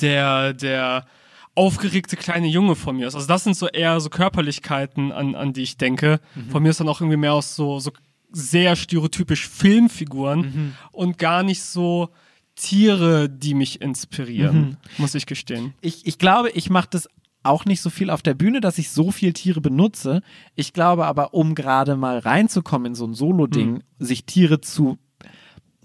[0.00, 1.06] der, der
[1.54, 3.14] aufgeregte kleine Junge von mir ist.
[3.14, 6.18] Also das sind so eher so Körperlichkeiten, an, an die ich denke.
[6.50, 7.92] Von mir ist dann auch irgendwie mehr aus so, so
[8.32, 12.08] sehr stereotypisch Filmfiguren und gar nicht so
[12.54, 15.74] Tiere, die mich inspirieren, muss ich gestehen.
[15.82, 17.08] Ich, ich glaube, ich mache das
[17.42, 20.22] auch nicht so viel auf der Bühne, dass ich so viel Tiere benutze.
[20.54, 24.98] Ich glaube aber, um gerade mal reinzukommen in so ein Solo-Ding, sich Tiere zu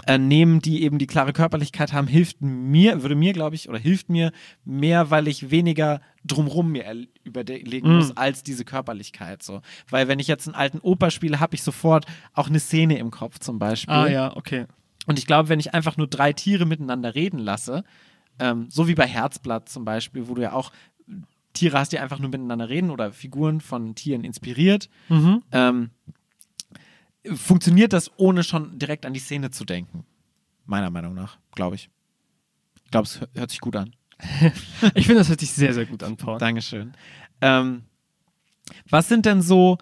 [0.06, 3.80] äh, nehmen, die eben die klare Körperlichkeit haben, hilft mir, würde mir, glaube ich, oder
[3.80, 4.32] hilft mir
[4.64, 9.42] mehr, weil ich weniger drumrum mir erl- überlegen muss, als diese Körperlichkeit.
[9.42, 9.62] So.
[9.90, 13.12] Weil wenn ich jetzt einen alten Opa spiele, habe ich sofort auch eine Szene im
[13.12, 13.94] Kopf zum Beispiel.
[13.94, 14.66] Ah ja, okay.
[15.08, 17.84] Und ich glaube, wenn ich einfach nur drei Tiere miteinander reden lasse,
[18.40, 20.72] ähm, so wie bei Herzblatt zum Beispiel, wo du ja auch
[21.58, 25.44] Tiere hast, die einfach nur miteinander reden oder Figuren von Tieren inspiriert, Mhm.
[25.52, 25.90] ähm,
[27.36, 30.06] funktioniert das, ohne schon direkt an die Szene zu denken.
[30.66, 31.90] Meiner Meinung nach, glaube ich.
[32.86, 33.94] Ich glaube, es hör- hört sich gut an.
[34.96, 36.38] Ich finde, das hört sich sehr, sehr gut an, Paul.
[36.40, 36.94] Dankeschön.
[37.42, 37.84] Ähm,
[38.90, 39.78] was sind denn so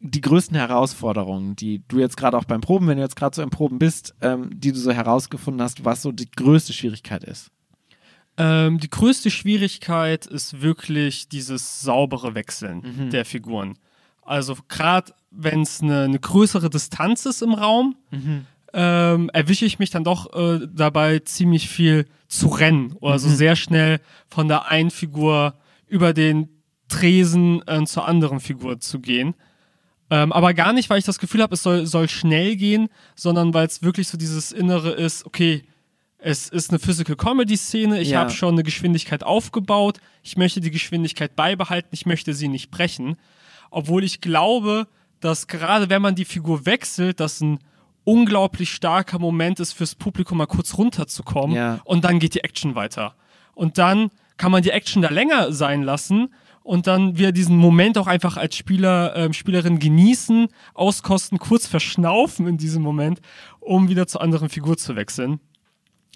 [0.00, 3.42] die größten Herausforderungen, die du jetzt gerade auch beim Proben, wenn du jetzt gerade so
[3.42, 7.50] im Proben bist, ähm, die du so herausgefunden hast, was so die größte Schwierigkeit ist?
[8.38, 13.10] Ähm, die größte Schwierigkeit ist wirklich dieses saubere Wechseln Mhm.
[13.10, 13.78] der Figuren.
[14.22, 18.46] Also gerade wenn es eine, eine größere Distanz ist im Raum, Mhm.
[18.74, 23.34] ähm, erwische ich mich dann doch äh, dabei, ziemlich viel zu rennen oder so Mhm.
[23.36, 25.54] sehr schnell von der einen Figur
[25.86, 26.48] über den
[26.88, 29.34] Tresen äh, zur anderen Figur zu gehen.
[30.10, 33.54] Ähm, aber gar nicht, weil ich das Gefühl habe, es soll, soll schnell gehen, sondern
[33.54, 35.64] weil es wirklich so dieses Innere ist, okay,
[36.18, 38.20] es ist eine Physical Comedy Szene, ich Ja.
[38.20, 43.16] habe schon eine Geschwindigkeit aufgebaut, ich möchte die Geschwindigkeit beibehalten, ich möchte sie nicht brechen.
[43.70, 44.86] Obwohl ich glaube,
[45.20, 47.58] dass gerade wenn man die Figur wechselt, das ein
[48.04, 51.80] unglaublich starker Moment ist fürs Publikum mal kurz runterzukommen Ja.
[51.84, 53.14] und dann geht die Action weiter.
[53.54, 57.96] Und dann kann man die Action da länger sein lassen und dann wieder diesen Moment
[57.98, 63.20] auch einfach als Spieler, ähm, Spielerin genießen, auskosten, kurz verschnaufen in diesem Moment,
[63.60, 65.40] um wieder zur anderen Figur zu wechseln.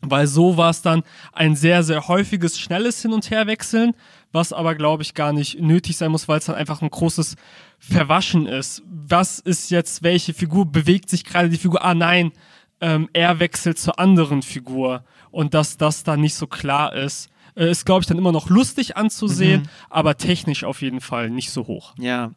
[0.03, 3.95] Weil so war es dann ein sehr, sehr häufiges, schnelles Hin- und Herwechseln,
[4.33, 7.37] was aber, glaube ich, gar nicht nötig sein muss, weil es dann einfach ein großes
[7.79, 8.83] Verwaschen ist.
[8.87, 11.85] Was ist jetzt, welche Figur bewegt sich gerade die Figur?
[11.85, 12.33] Ah nein,
[12.81, 15.05] ähm, er wechselt zur anderen Figur.
[15.31, 18.49] Und dass das dann nicht so klar ist, äh, ist, glaube ich, dann immer noch
[18.49, 21.95] lustig anzusehen, aber technisch auf jeden Fall nicht so hoch.
[21.99, 22.33] Ja.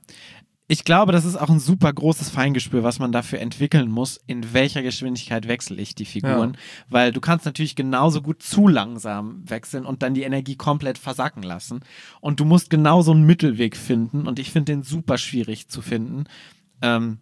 [0.67, 4.53] Ich glaube, das ist auch ein super großes Feingespür, was man dafür entwickeln muss, in
[4.53, 6.57] welcher Geschwindigkeit wechsle ich die Figuren.
[6.89, 11.43] Weil du kannst natürlich genauso gut zu langsam wechseln und dann die Energie komplett versacken
[11.43, 11.81] lassen.
[12.21, 14.25] Und du musst genauso einen Mittelweg finden.
[14.25, 16.23] Und ich finde den super schwierig zu finden.
[16.81, 17.19] Ähm,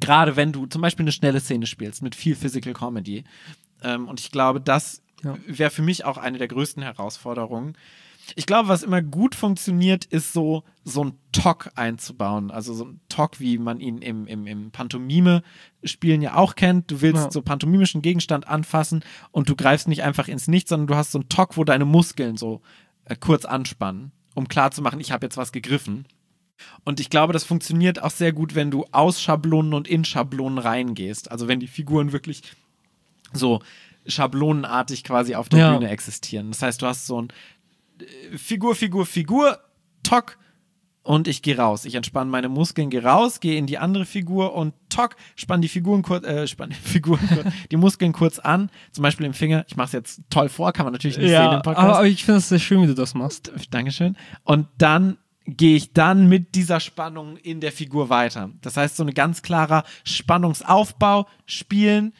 [0.00, 3.24] Gerade wenn du zum Beispiel eine schnelle Szene spielst mit viel Physical Comedy.
[3.82, 5.36] Ähm, und ich glaube, das Ja.
[5.46, 7.74] wäre für mich auch eine der größten Herausforderungen.
[8.36, 12.50] Ich glaube, was immer gut funktioniert, ist so, so ein Talk einzubauen.
[12.50, 16.90] Also so ein Talk, wie man ihn im, im, im Pantomime-Spielen ja auch kennt.
[16.90, 17.30] Du willst Ja.
[17.30, 21.18] so pantomimischen Gegenstand anfassen und du greifst nicht einfach ins Nichts, sondern du hast so
[21.18, 22.60] einen Talk, wo deine Muskeln so
[23.06, 26.06] äh, kurz anspannen, um klarzumachen, ich habe jetzt was gegriffen.
[26.84, 30.58] Und ich glaube, das funktioniert auch sehr gut, wenn du aus Schablonen und in Schablonen
[30.58, 31.30] reingehst.
[31.30, 32.42] Also wenn die Figuren wirklich
[33.32, 33.60] so
[34.06, 35.72] schablonenartig quasi auf der Ja.
[35.76, 36.48] Bühne existieren.
[36.48, 37.28] Das heißt, du hast so ein
[38.36, 39.58] Figur, Figur, Figur,
[40.02, 40.38] Tock
[41.02, 41.84] und ich gehe raus.
[41.86, 45.68] Ich entspanne meine Muskeln, gehe raus, gehe in die andere Figur und Tock, spann die
[45.68, 48.70] Figuren kurz, äh, spann die Figuren kurz, die Muskeln kurz an.
[48.92, 49.64] Zum Beispiel im Finger.
[49.68, 51.78] Ich mache es jetzt toll vor, kann man natürlich nicht sehen Ja, im Podcast.
[51.84, 53.50] aber, aber ich finde es sehr schön, wie du das machst.
[53.70, 54.16] Dankeschön.
[54.44, 58.50] Und dann gehe ich dann mit dieser Spannung in der Figur weiter.
[58.60, 62.12] Das heißt, so ein ganz klarer Spannungsaufbau, spielen,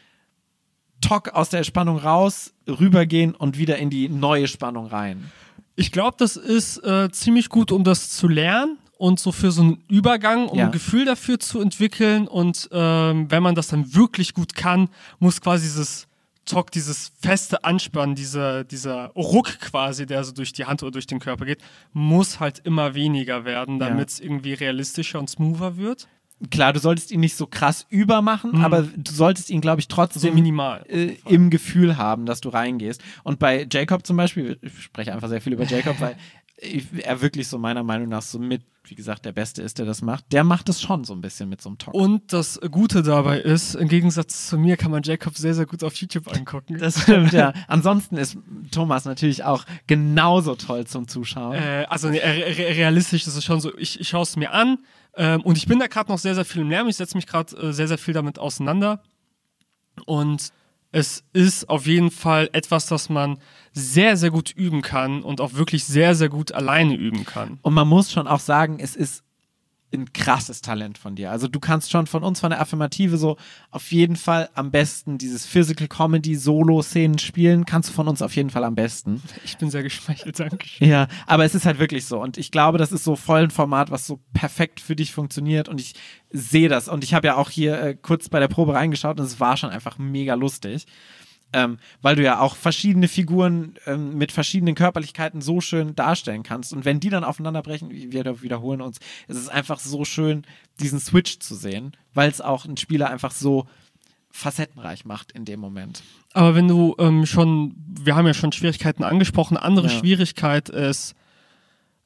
[1.02, 5.30] Tock aus der Spannung raus, rübergehen und wieder in die neue Spannung rein.
[5.78, 9.62] Ich glaube, das ist äh, ziemlich gut, um das zu lernen und so für so
[9.62, 10.66] einen Übergang, um Ja.
[10.66, 12.26] ein Gefühl dafür zu entwickeln.
[12.26, 14.88] Und ähm, wenn man das dann wirklich gut kann,
[15.20, 16.08] muss quasi dieses
[16.46, 21.06] Talk, dieses feste Anspannen, dieser, dieser Ruck quasi, der so durch die Hand oder durch
[21.06, 21.60] den Körper geht,
[21.92, 23.88] muss halt immer weniger werden, Ja.
[23.90, 26.08] damit es irgendwie realistischer und smoother wird.
[26.50, 30.34] Klar, du solltest ihn nicht so krass übermachen, aber du solltest ihn, glaube ich, trotzdem
[30.34, 30.84] minimal.
[30.88, 33.02] äh, im Gefühl haben, dass du reingehst.
[33.24, 36.16] Und bei Jacob zum Beispiel, ich spreche einfach sehr viel über Jacob, weil
[37.02, 40.02] er wirklich so meiner Meinung nach so mit, wie gesagt, der Beste ist, der das
[40.02, 40.32] macht.
[40.32, 41.94] Der macht es schon so ein bisschen mit so einem Talk.
[41.94, 45.84] Und das Gute dabei ist, im Gegensatz zu mir kann man Jacob sehr, sehr gut
[45.84, 46.78] auf YouTube angucken.
[46.78, 47.52] Das stimmt, ja.
[47.68, 48.38] Ansonsten ist
[48.70, 51.54] Thomas natürlich auch genauso toll zum Zuschauen.
[51.54, 54.78] Äh, also re realistisch ist es schon so, ich, ich schaue es mir an
[55.18, 56.86] ähm, und ich bin da gerade noch sehr, sehr viel im Lärm.
[56.88, 59.02] Ich setze mich gerade äh, sehr, sehr viel damit auseinander.
[60.06, 60.52] Und
[60.92, 63.38] es ist auf jeden Fall etwas, das man
[63.72, 67.58] sehr, sehr gut üben kann und auch wirklich sehr, sehr gut alleine üben kann.
[67.62, 69.24] Und man muss schon auch sagen, es ist
[69.92, 71.30] ein krasses Talent von dir.
[71.30, 73.36] Also du kannst schon von uns, von der Affirmative so
[73.70, 78.36] auf jeden Fall am besten dieses Physical Comedy Solo-Szenen spielen, kannst du von uns auf
[78.36, 79.22] jeden Fall am besten.
[79.44, 80.88] Ich bin sehr geschmeichelt, Dankeschön.
[80.88, 82.20] Ja, aber es ist halt wirklich so.
[82.20, 85.68] Und ich glaube, das ist so voll ein Format, was so perfekt für dich funktioniert.
[85.68, 85.94] Und ich
[86.30, 86.88] sehe das.
[86.88, 89.56] Und ich habe ja auch hier äh, kurz bei der Probe reingeschaut und es war
[89.56, 90.86] schon einfach mega lustig.
[91.52, 96.74] Ähm, weil du ja auch verschiedene Figuren ähm, mit verschiedenen Körperlichkeiten so schön darstellen kannst.
[96.74, 100.44] Und wenn die dann aufeinanderbrechen, wir wiederholen uns, es ist einfach so schön,
[100.78, 103.66] diesen Switch zu sehen, weil es auch einen Spieler einfach so
[104.30, 106.02] facettenreich macht in dem Moment.
[106.32, 109.98] Aber wenn du ähm, schon, wir haben ja schon Schwierigkeiten angesprochen, andere Ja.
[109.98, 111.14] Schwierigkeit ist,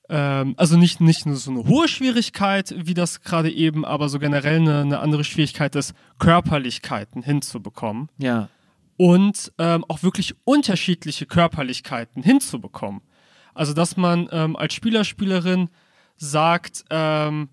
[0.08, 4.18] ähm, also nicht, nicht nur so eine hohe Schwierigkeit, wie das gerade eben, aber so
[4.18, 8.48] generell eine, eine andere Schwierigkeit ist, Körperlichkeiten hinzubekommen Ja.
[9.02, 13.00] Und ähm, auch wirklich unterschiedliche Körperlichkeiten hinzubekommen.
[13.52, 15.70] Also, dass man ähm, als Spieler, Spielerin
[16.16, 17.48] sagt, ähm,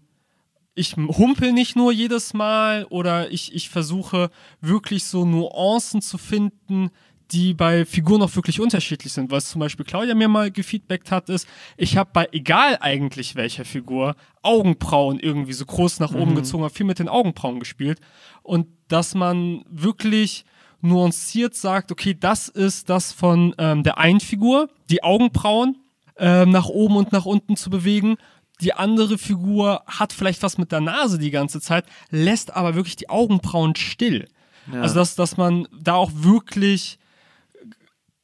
[0.75, 4.29] ich humpel nicht nur jedes Mal oder ich, ich versuche
[4.61, 6.91] wirklich so Nuancen zu finden,
[7.31, 9.31] die bei Figuren auch wirklich unterschiedlich sind.
[9.31, 13.65] Was zum Beispiel Claudia mir mal gefeedbackt hat, ist, ich habe bei egal eigentlich welcher
[13.65, 17.99] Figur Augenbrauen irgendwie so groß nach oben gezogen, habe viel mit den Augenbrauen gespielt.
[18.43, 20.45] Und dass man wirklich
[20.81, 25.77] nuanciert sagt, okay, das ist das von ähm, der einen Figur, die Augenbrauen
[26.17, 28.17] ähm, nach oben und nach unten zu bewegen.
[28.61, 32.95] Die andere Figur hat vielleicht was mit der Nase die ganze Zeit, lässt aber wirklich
[32.95, 34.27] die Augenbrauen still.
[34.71, 34.81] Ja.
[34.81, 36.99] Also, dass, dass man da auch wirklich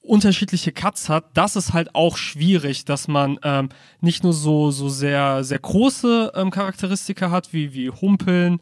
[0.02, 3.70] unterschiedliche Cuts hat, das ist halt auch schwierig, dass man ähm,
[4.02, 8.60] nicht nur so, so sehr, sehr große ähm, Charakteristika hat, wie, wie Humpeln,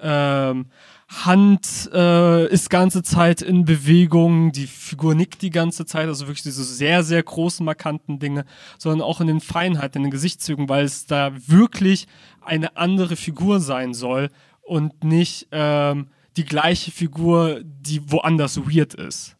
[0.00, 0.66] ähm,
[1.08, 6.42] Hand äh, ist ganze Zeit in Bewegung, die Figur nickt die ganze Zeit, also wirklich
[6.42, 8.44] diese sehr, sehr großen, markanten Dinge,
[8.76, 12.08] sondern auch in den Feinheiten, in den Gesichtszügen, weil es da wirklich
[12.40, 14.30] eine andere Figur sein soll
[14.62, 19.36] und nicht ähm, die gleiche Figur, die woanders weird ist.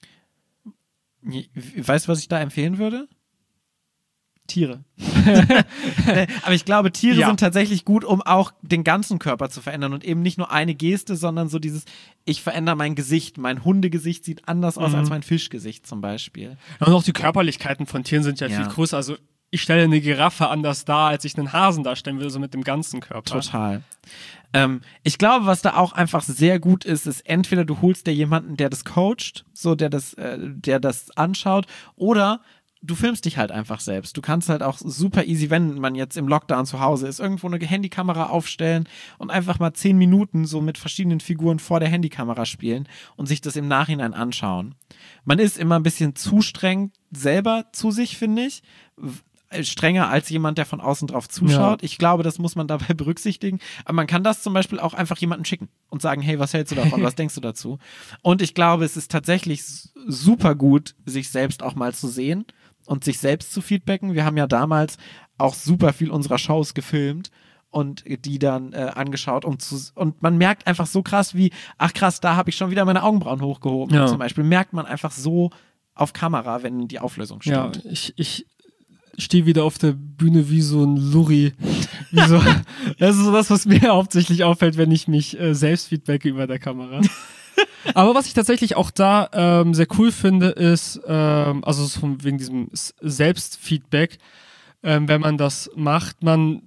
[1.76, 3.08] Weißt du, was ich da empfehlen würde?
[4.46, 4.84] Tiere.
[6.42, 7.26] Aber ich glaube, Tiere Ja.
[7.28, 10.74] sind tatsächlich gut, um auch den ganzen Körper zu verändern und eben nicht nur eine
[10.74, 11.84] Geste, sondern so dieses,
[12.24, 13.38] ich verändere mein Gesicht.
[13.38, 14.98] Mein Hundegesicht sieht anders aus Mhm.
[14.98, 16.56] als mein Fischgesicht zum Beispiel.
[16.80, 18.56] Und auch die Körperlichkeiten von Tieren sind ja, Ja.
[18.62, 18.96] viel größer.
[18.96, 19.16] Also
[19.50, 22.64] ich stelle eine Giraffe anders dar, als ich einen Hasen darstellen will, so mit dem
[22.64, 23.40] ganzen Körper.
[23.40, 23.82] Total.
[24.52, 28.14] Ähm, ich glaube, was da auch einfach sehr gut ist, ist entweder du holst dir
[28.14, 32.40] jemanden, der das coacht, so der das, äh, der das anschaut, oder
[32.82, 34.16] du filmst dich halt einfach selbst.
[34.16, 37.46] Du kannst halt auch super easy, wenn man jetzt im Lockdown zu Hause ist, irgendwo
[37.46, 42.46] eine Handykamera aufstellen und einfach mal zehn Minuten so mit verschiedenen Figuren vor der Handykamera
[42.46, 44.74] spielen und sich das im Nachhinein anschauen.
[45.24, 48.62] Man ist immer ein bisschen zu streng selber zu sich, finde ich.
[49.62, 51.82] Strenger als jemand, der von außen drauf zuschaut.
[51.84, 53.60] Ich glaube, das muss man dabei berücksichtigen.
[53.84, 56.72] Aber man kann das zum Beispiel auch einfach jemanden schicken und sagen, hey, was hältst
[56.72, 57.02] du davon?
[57.02, 57.78] Was denkst du dazu?
[58.22, 59.62] Und ich glaube, es ist tatsächlich
[60.06, 62.44] super gut, sich selbst auch mal zu sehen
[62.86, 64.14] und sich selbst zu feedbacken.
[64.14, 64.96] Wir haben ja damals
[65.38, 67.30] auch super viel unserer Shows gefilmt
[67.70, 71.92] und die dann äh, angeschaut um zu und man merkt einfach so krass wie ach
[71.92, 74.06] krass da habe ich schon wieder meine Augenbrauen hochgehoben Ja.
[74.06, 75.50] zum Beispiel merkt man einfach so
[75.94, 78.46] auf Kamera wenn die Auflösung Ja, stimmt ich, ich
[79.18, 81.54] stehe wieder auf der Bühne wie so ein Lurri.
[82.10, 82.38] Wie so,
[82.98, 86.46] das ist so das, was mir hauptsächlich auffällt, wenn ich mich äh, selbst feedbacke über
[86.46, 87.00] der Kamera.
[87.94, 92.22] Aber was ich tatsächlich auch da ähm, sehr cool finde, ist, ähm, also so von
[92.24, 92.68] wegen diesem
[93.00, 94.18] Selbstfeedback,
[94.82, 96.62] ähm, wenn man das macht, man,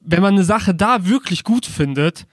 [0.00, 2.26] wenn man eine Sache da wirklich gut findet,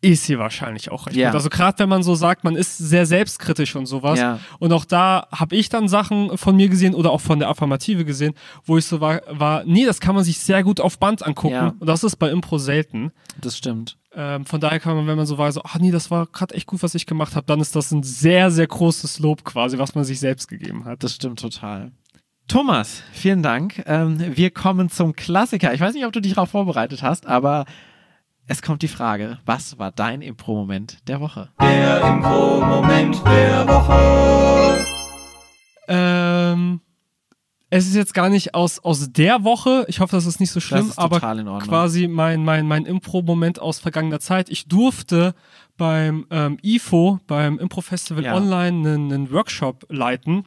[0.00, 1.28] ist sie wahrscheinlich auch recht Ja.
[1.30, 1.36] gut.
[1.36, 4.18] Also gerade wenn man so sagt, man ist sehr selbstkritisch und sowas.
[4.18, 4.38] Ja.
[4.58, 8.04] Und auch da habe ich dann Sachen von mir gesehen oder auch von der Affirmative
[8.04, 11.26] gesehen, wo ich so war, war nee, das kann man sich sehr gut auf Band
[11.26, 11.54] angucken.
[11.54, 11.74] Ja.
[11.78, 13.12] Und das ist bei Impro selten.
[13.40, 16.10] das stimmt Ähm, von daher kann man, wenn man so war, so, ach nee, das
[16.10, 19.18] war gerade echt gut, was ich gemacht habe, dann ist das ein sehr, sehr großes
[19.18, 21.02] Lob quasi, was man sich selbst gegeben hat.
[21.02, 21.90] das stimmt total
[22.46, 26.50] Thomas vielen Dank ähm, wir kommen zum Klassiker ich weiß nicht ob du dich darauf
[26.50, 27.64] vorbereitet hast aber
[28.46, 34.84] es kommt die Frage was war dein Impro-Moment der Woche Der Impro-Moment der Woche.
[35.88, 36.80] Ähm,
[37.76, 40.60] es ist jetzt gar nicht aus, aus der Woche, ich hoffe, das ist nicht so
[40.60, 41.18] schlimm, aber
[41.66, 44.48] quasi mein, mein, mein Impro-Moment aus vergangener Zeit.
[44.48, 45.34] Ich durfte
[45.76, 48.36] beim ähm, IFO, beim Impro-Festival Ja.
[48.36, 50.44] online, einen, einen Workshop leiten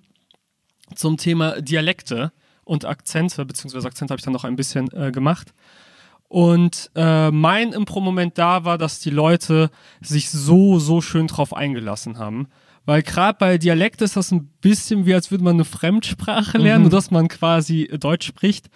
[0.96, 2.32] zum Thema Dialekte
[2.64, 5.54] und Akzente, beziehungsweise Akzente habe ich dann noch ein bisschen äh, gemacht.
[6.30, 12.20] Und äh, mein Impro-Moment da war, dass die Leute sich so, so schön drauf eingelassen
[12.20, 12.48] haben.
[12.88, 16.84] Weil gerade bei Dialekt ist das ein bisschen wie, als würde man eine Fremdsprache lernen,
[16.84, 18.70] nur dass man quasi Deutsch spricht,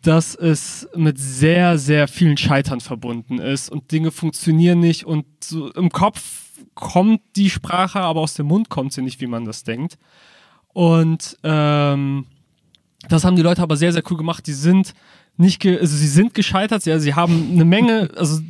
[0.00, 5.70] dass es mit sehr, sehr vielen Scheitern verbunden ist und Dinge funktionieren nicht und so
[5.72, 6.44] im Kopf
[6.74, 9.98] kommt die Sprache, aber aus dem Mund kommt sie nicht, wie man das denkt.
[10.68, 12.24] Und ähm,
[13.10, 14.46] das haben die Leute aber sehr, sehr cool gemacht.
[14.46, 14.94] Die sind
[15.36, 18.40] nicht, ge also sie sind gescheitert, sie, sie haben eine Menge, also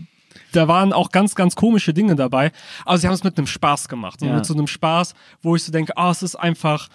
[0.56, 2.50] da waren auch ganz, ganz komische Dinge dabei,
[2.84, 4.22] aber sie haben es mit einem Spaß gemacht.
[4.22, 4.34] Und Ja.
[4.36, 6.88] mit so einem Spaß, wo ich so denke, ah, es ist einfach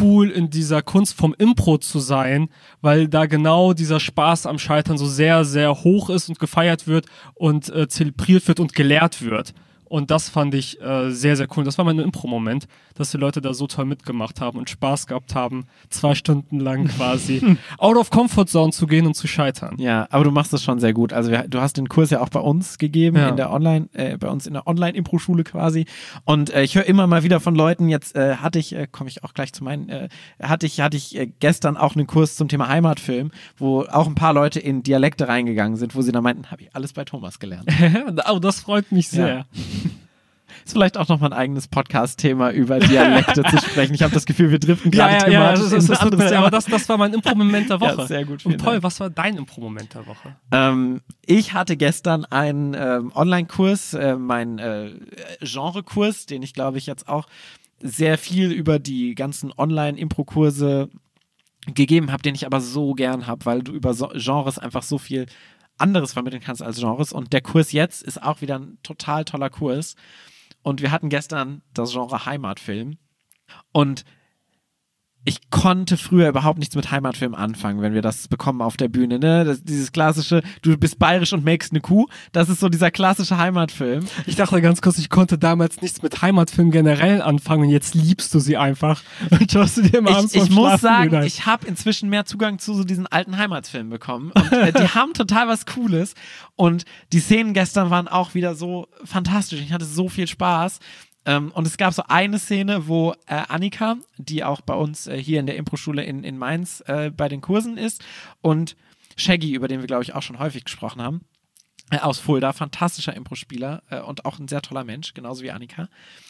[0.00, 2.48] cool in dieser Kunst vom Impro zu sein,
[2.80, 7.06] weil da genau dieser Spaß am Scheitern so sehr, sehr hoch ist und gefeiert wird
[7.34, 9.52] und äh, zelebriert wird und gelehrt wird.
[9.92, 11.64] Und das fand ich äh, sehr, sehr cool.
[11.64, 15.34] Das war mein Impro-Moment, dass die Leute da so toll mitgemacht haben und Spaß gehabt
[15.34, 19.76] haben, zwei Stunden lang quasi out of comfort zone zu gehen und zu scheitern.
[19.76, 21.12] Ja, aber du machst das schon sehr gut.
[21.12, 23.28] Also wir, du hast den Kurs ja auch bei uns gegeben, Ja.
[23.28, 25.84] in der Online, äh, bei uns in der Online-Impro-Schule quasi.
[26.24, 29.10] Und äh, ich höre immer mal wieder von Leuten, jetzt äh, hatte ich, äh, komme
[29.10, 30.08] ich auch gleich zu meinen, äh,
[30.42, 34.14] hatte ich, hatte ich äh, gestern auch einen Kurs zum Thema Heimatfilm, wo auch ein
[34.14, 37.38] paar Leute in Dialekte reingegangen sind, wo sie dann meinten, habe ich alles bei Thomas
[37.38, 37.68] gelernt.
[38.32, 39.44] oh, das freut mich sehr.
[40.64, 43.94] Ist vielleicht auch nochmal ein eigenes Podcast-Thema über Dialekte zu sprechen.
[43.94, 45.88] Ich habe das Gefühl, wir driften Ja, gerade ja, ja, thematisch das, in das, ein
[45.90, 48.06] das, tut anderes aber das, das war mein Impro-Moment der Ja, Woche.
[48.06, 48.82] sehr gut, Und Paul, Dank.
[48.84, 50.36] was war dein Impro-Moment der Woche?
[50.52, 54.92] Ähm, ich hatte gestern einen ähm, Online-Kurs, äh, meinen äh,
[55.40, 57.26] Genre-Kurs, den ich glaube ich jetzt auch
[57.80, 60.88] sehr viel über die ganzen Online-Impro-Kurse
[61.74, 64.98] gegeben habe, den ich aber so gern habe, weil du über so Genres einfach so
[64.98, 65.26] viel
[65.78, 67.12] anderes vermitteln kannst als Genres.
[67.12, 69.94] Und der Kurs jetzt ist auch wieder ein total toller Kurs.
[70.62, 72.98] Und wir hatten gestern das Genre Heimatfilm.
[73.72, 74.04] Und
[75.24, 79.20] ich konnte früher überhaupt nichts mit Heimatfilm anfangen, wenn wir das bekommen auf der Bühne.
[79.20, 79.44] Ne?
[79.44, 83.38] Das, dieses klassische, du bist bayerisch und makest eine Kuh, das ist so dieser klassische
[83.38, 84.06] Heimatfilm.
[84.26, 88.34] Ich dachte ganz kurz, ich konnte damals nichts mit Heimatfilmen generell anfangen und jetzt liebst
[88.34, 92.08] du sie einfach und schaust du dir abends Ich, ich muss sagen, ich habe inzwischen
[92.08, 94.32] mehr Zugang zu so diesen alten Heimatfilmen bekommen.
[94.32, 96.14] Und äh, die haben total was Cooles.
[96.56, 99.60] Und die Szenen gestern waren auch wieder so fantastisch.
[99.60, 100.80] Ich hatte so viel Spaß.
[101.24, 105.16] Ähm, und es gab so eine Szene, wo äh, Annika, die auch bei uns äh,
[105.16, 108.02] hier in der Impro-Schule in, in Mainz äh, bei den Kursen ist,
[108.40, 108.76] und
[109.16, 111.24] Shaggy, über den wir, glaube ich, auch schon häufig gesprochen haben,
[111.90, 115.88] äh, aus Fulda, fantastischer Impro-Spieler äh, und auch ein sehr toller Mensch, genauso wie Annika.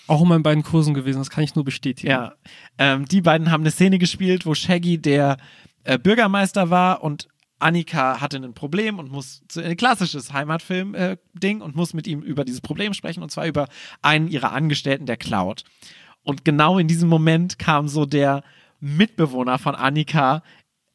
[0.09, 2.11] auch in meinen beiden Kursen gewesen, das kann ich nur bestätigen.
[2.11, 2.34] Ja,
[2.78, 5.38] ähm, die beiden haben eine Szene gespielt, wo Shaggy der
[5.84, 7.28] äh, Bürgermeister war und
[7.63, 12.45] Annika hatte ein Problem und muss zu ein klassisches Heimatfilm-Ding und muss mit ihm über
[12.45, 13.69] dieses Problem sprechen und zwar über
[14.03, 15.65] einen ihrer Angestellten, der klaut.
[16.23, 18.43] Und genau in diesem Moment kam so der
[18.81, 20.43] Mitbewohner von Annika,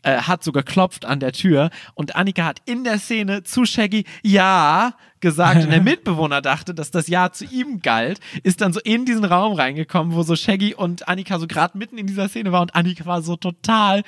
[0.04, 4.06] äh, hat so geklopft an der Tür und Annika hat in der Szene zu Shaggy
[4.24, 8.80] Ja gesagt und der Mitbewohner dachte, dass das Ja zu ihm galt, ist dann so
[8.80, 12.52] in diesen Raum reingekommen, wo so Shaggy und Annika so gerade mitten in dieser Szene
[12.52, 14.04] war und Annika war so total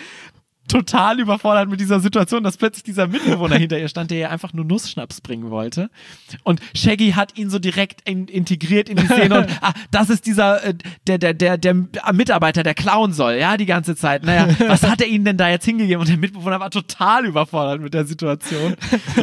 [0.70, 4.54] total überfordert mit dieser Situation, dass plötzlich dieser Mitbewohner hinter ihr stand, der ihr einfach
[4.54, 5.90] nur Nussschnaps bringen wollte.
[6.44, 10.26] Und Shaggy hat ihn so direkt in, integriert in die Szene und ah, das ist
[10.26, 10.74] dieser, äh,
[11.08, 11.74] der, der, der, der
[12.14, 14.24] Mitarbeiter, der klauen soll, ja, die ganze Zeit.
[14.24, 16.00] Naja, was hat er ihnen denn da jetzt hingegeben?
[16.00, 18.76] Und der Mitbewohner war total überfordert mit der Situation.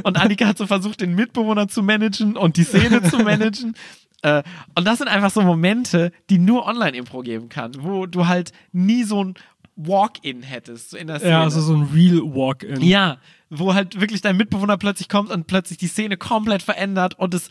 [0.02, 3.74] Und Annika hat so versucht, den Mitbewohner zu managen und die Szene zu managen.
[4.22, 4.42] Äh,
[4.74, 9.04] und das sind einfach so Momente, die nur Online-Impro geben kann, wo du halt nie
[9.04, 9.34] so ein
[9.76, 11.32] Walk-in hättest so in der Szene.
[11.32, 12.82] Ja, also so ein Real Walk-In.
[12.82, 13.18] Ja,
[13.50, 17.50] wo halt wirklich dein Mitbewohner plötzlich kommt und plötzlich die Szene komplett verändert und es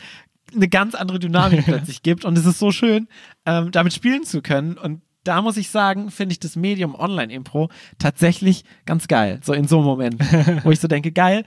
[0.53, 2.25] eine ganz andere Dynamik plötzlich gibt.
[2.25, 3.07] Und es ist so schön,
[3.45, 4.77] ähm, damit spielen zu können.
[4.77, 7.69] Und da muss ich sagen, finde ich das Medium Online-Impro
[7.99, 9.39] tatsächlich ganz geil.
[9.43, 10.19] So in so einem Moment,
[10.63, 11.45] wo ich so denke, geil,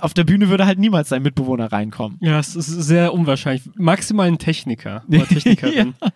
[0.00, 2.18] auf der Bühne würde halt niemals dein Mitbewohner reinkommen.
[2.20, 3.64] Ja, es ist sehr unwahrscheinlich.
[3.76, 5.94] Maximal ein Techniker oder Technikerin.
[6.02, 6.08] ja.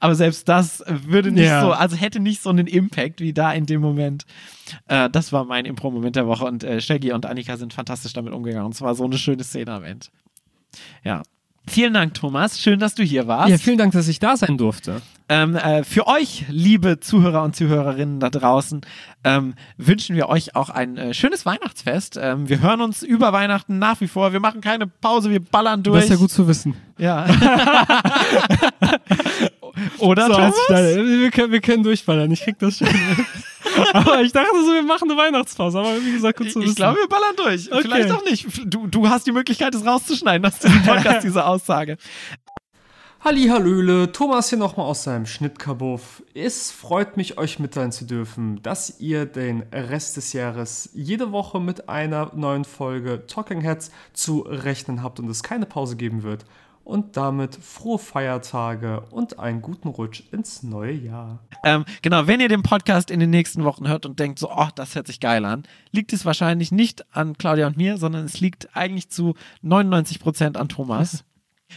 [0.00, 1.62] Aber selbst das würde nicht Ja.
[1.62, 4.26] so, also hätte nicht so einen Impact wie da in dem Moment.
[4.86, 8.32] Äh, das war mein Impro-Moment der Woche und äh, Shaggy und Annika sind fantastisch damit
[8.32, 8.66] umgegangen.
[8.66, 10.06] Und es war so eine schöne Szene am Ende.
[11.02, 11.22] Ja.
[11.66, 12.58] Vielen Dank, Thomas.
[12.60, 13.50] Schön, dass du hier warst.
[13.50, 15.02] Ja, vielen Dank, dass ich da sein durfte.
[15.28, 18.80] Ähm, äh, für euch, liebe Zuhörer und Zuhörerinnen da draußen,
[19.22, 22.18] ähm, wünschen wir euch auch ein äh, schönes Weihnachtsfest.
[22.20, 24.32] Ähm, wir hören uns über Weihnachten nach wie vor.
[24.32, 25.98] Wir machen keine Pause, wir ballern durch.
[25.98, 26.74] Das ist ja gut zu wissen.
[26.98, 27.26] Ja.
[29.98, 30.54] Oder So, Thomas?
[30.68, 32.88] wir, können, wir können durchballern, ich krieg das schon.
[33.92, 35.78] Aber ich dachte so, wir machen eine Weihnachtspause.
[35.78, 36.70] Aber wie gesagt, gut Ich, zu wissen.
[36.70, 37.70] ich glaube, wir ballern durch.
[37.70, 37.82] Okay.
[37.82, 38.46] Vielleicht auch nicht.
[38.66, 41.96] Du, du hast die Möglichkeit, es rauszuschneiden aus diesem Podcast, diese Aussage.
[43.22, 46.22] Hallöle, Thomas hier nochmal aus seinem Schnittkabuff.
[46.32, 51.60] Es freut mich, euch mitteilen zu dürfen, dass ihr den Rest des Jahres jede Woche
[51.60, 56.46] mit einer neuen Folge Talking Heads zu rechnen habt und es keine Pause geben wird.
[56.90, 61.38] Und damit frohe Feiertage und einen guten Rutsch ins neue Jahr.
[61.62, 64.66] Ähm, genau, wenn ihr den Podcast in den nächsten Wochen hört und denkt so, oh,
[64.74, 65.62] das hört sich geil an,
[65.92, 70.56] liegt es wahrscheinlich nicht an Claudia und mir, sondern es liegt eigentlich zu 99 Prozent
[70.56, 71.24] an Thomas.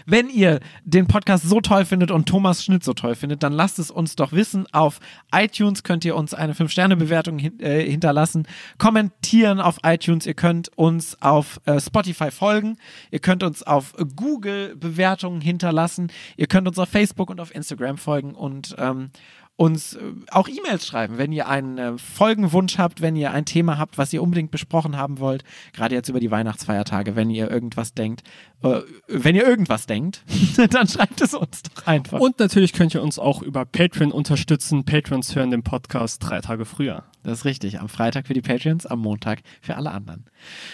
[0.05, 3.79] Wenn ihr den Podcast so toll findet und Thomas Schnitt so toll findet, dann lasst
[3.79, 4.65] es uns doch wissen.
[4.71, 4.99] Auf
[5.33, 11.21] iTunes könnt ihr uns eine 5-Sterne-Bewertung hin, äh, hinterlassen, kommentieren auf iTunes, ihr könnt uns
[11.21, 12.77] auf äh, Spotify folgen,
[13.11, 17.97] ihr könnt uns auf Google Bewertungen hinterlassen, ihr könnt uns auf Facebook und auf Instagram
[17.97, 18.35] folgen.
[18.35, 19.11] Und ähm,
[19.55, 19.99] uns äh,
[20.31, 24.11] auch E-Mails schreiben, wenn ihr einen äh, Folgenwunsch habt, wenn ihr ein Thema habt, was
[24.11, 25.43] ihr unbedingt besprochen haben wollt,
[25.73, 28.23] gerade jetzt über die Weihnachtsfeiertage, wenn ihr irgendwas denkt,
[28.63, 30.23] äh, wenn ihr irgendwas denkt,
[30.71, 32.19] dann schreibt es uns doch einfach.
[32.19, 34.85] Und natürlich könnt ihr uns auch über Patreon unterstützen.
[34.85, 37.03] Patrons hören den Podcast drei Tage früher.
[37.21, 37.79] Das ist richtig.
[37.79, 40.25] Am Freitag für die Patreons, am Montag für alle anderen.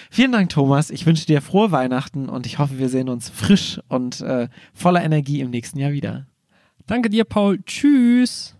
[0.10, 0.90] Vielen Dank, Thomas.
[0.90, 5.04] Ich wünsche dir frohe Weihnachten und ich hoffe, wir sehen uns frisch und äh, voller
[5.04, 6.29] Energie im nächsten Jahr wieder.
[6.90, 7.60] Danke dir, Paul.
[7.68, 8.56] Tschüss.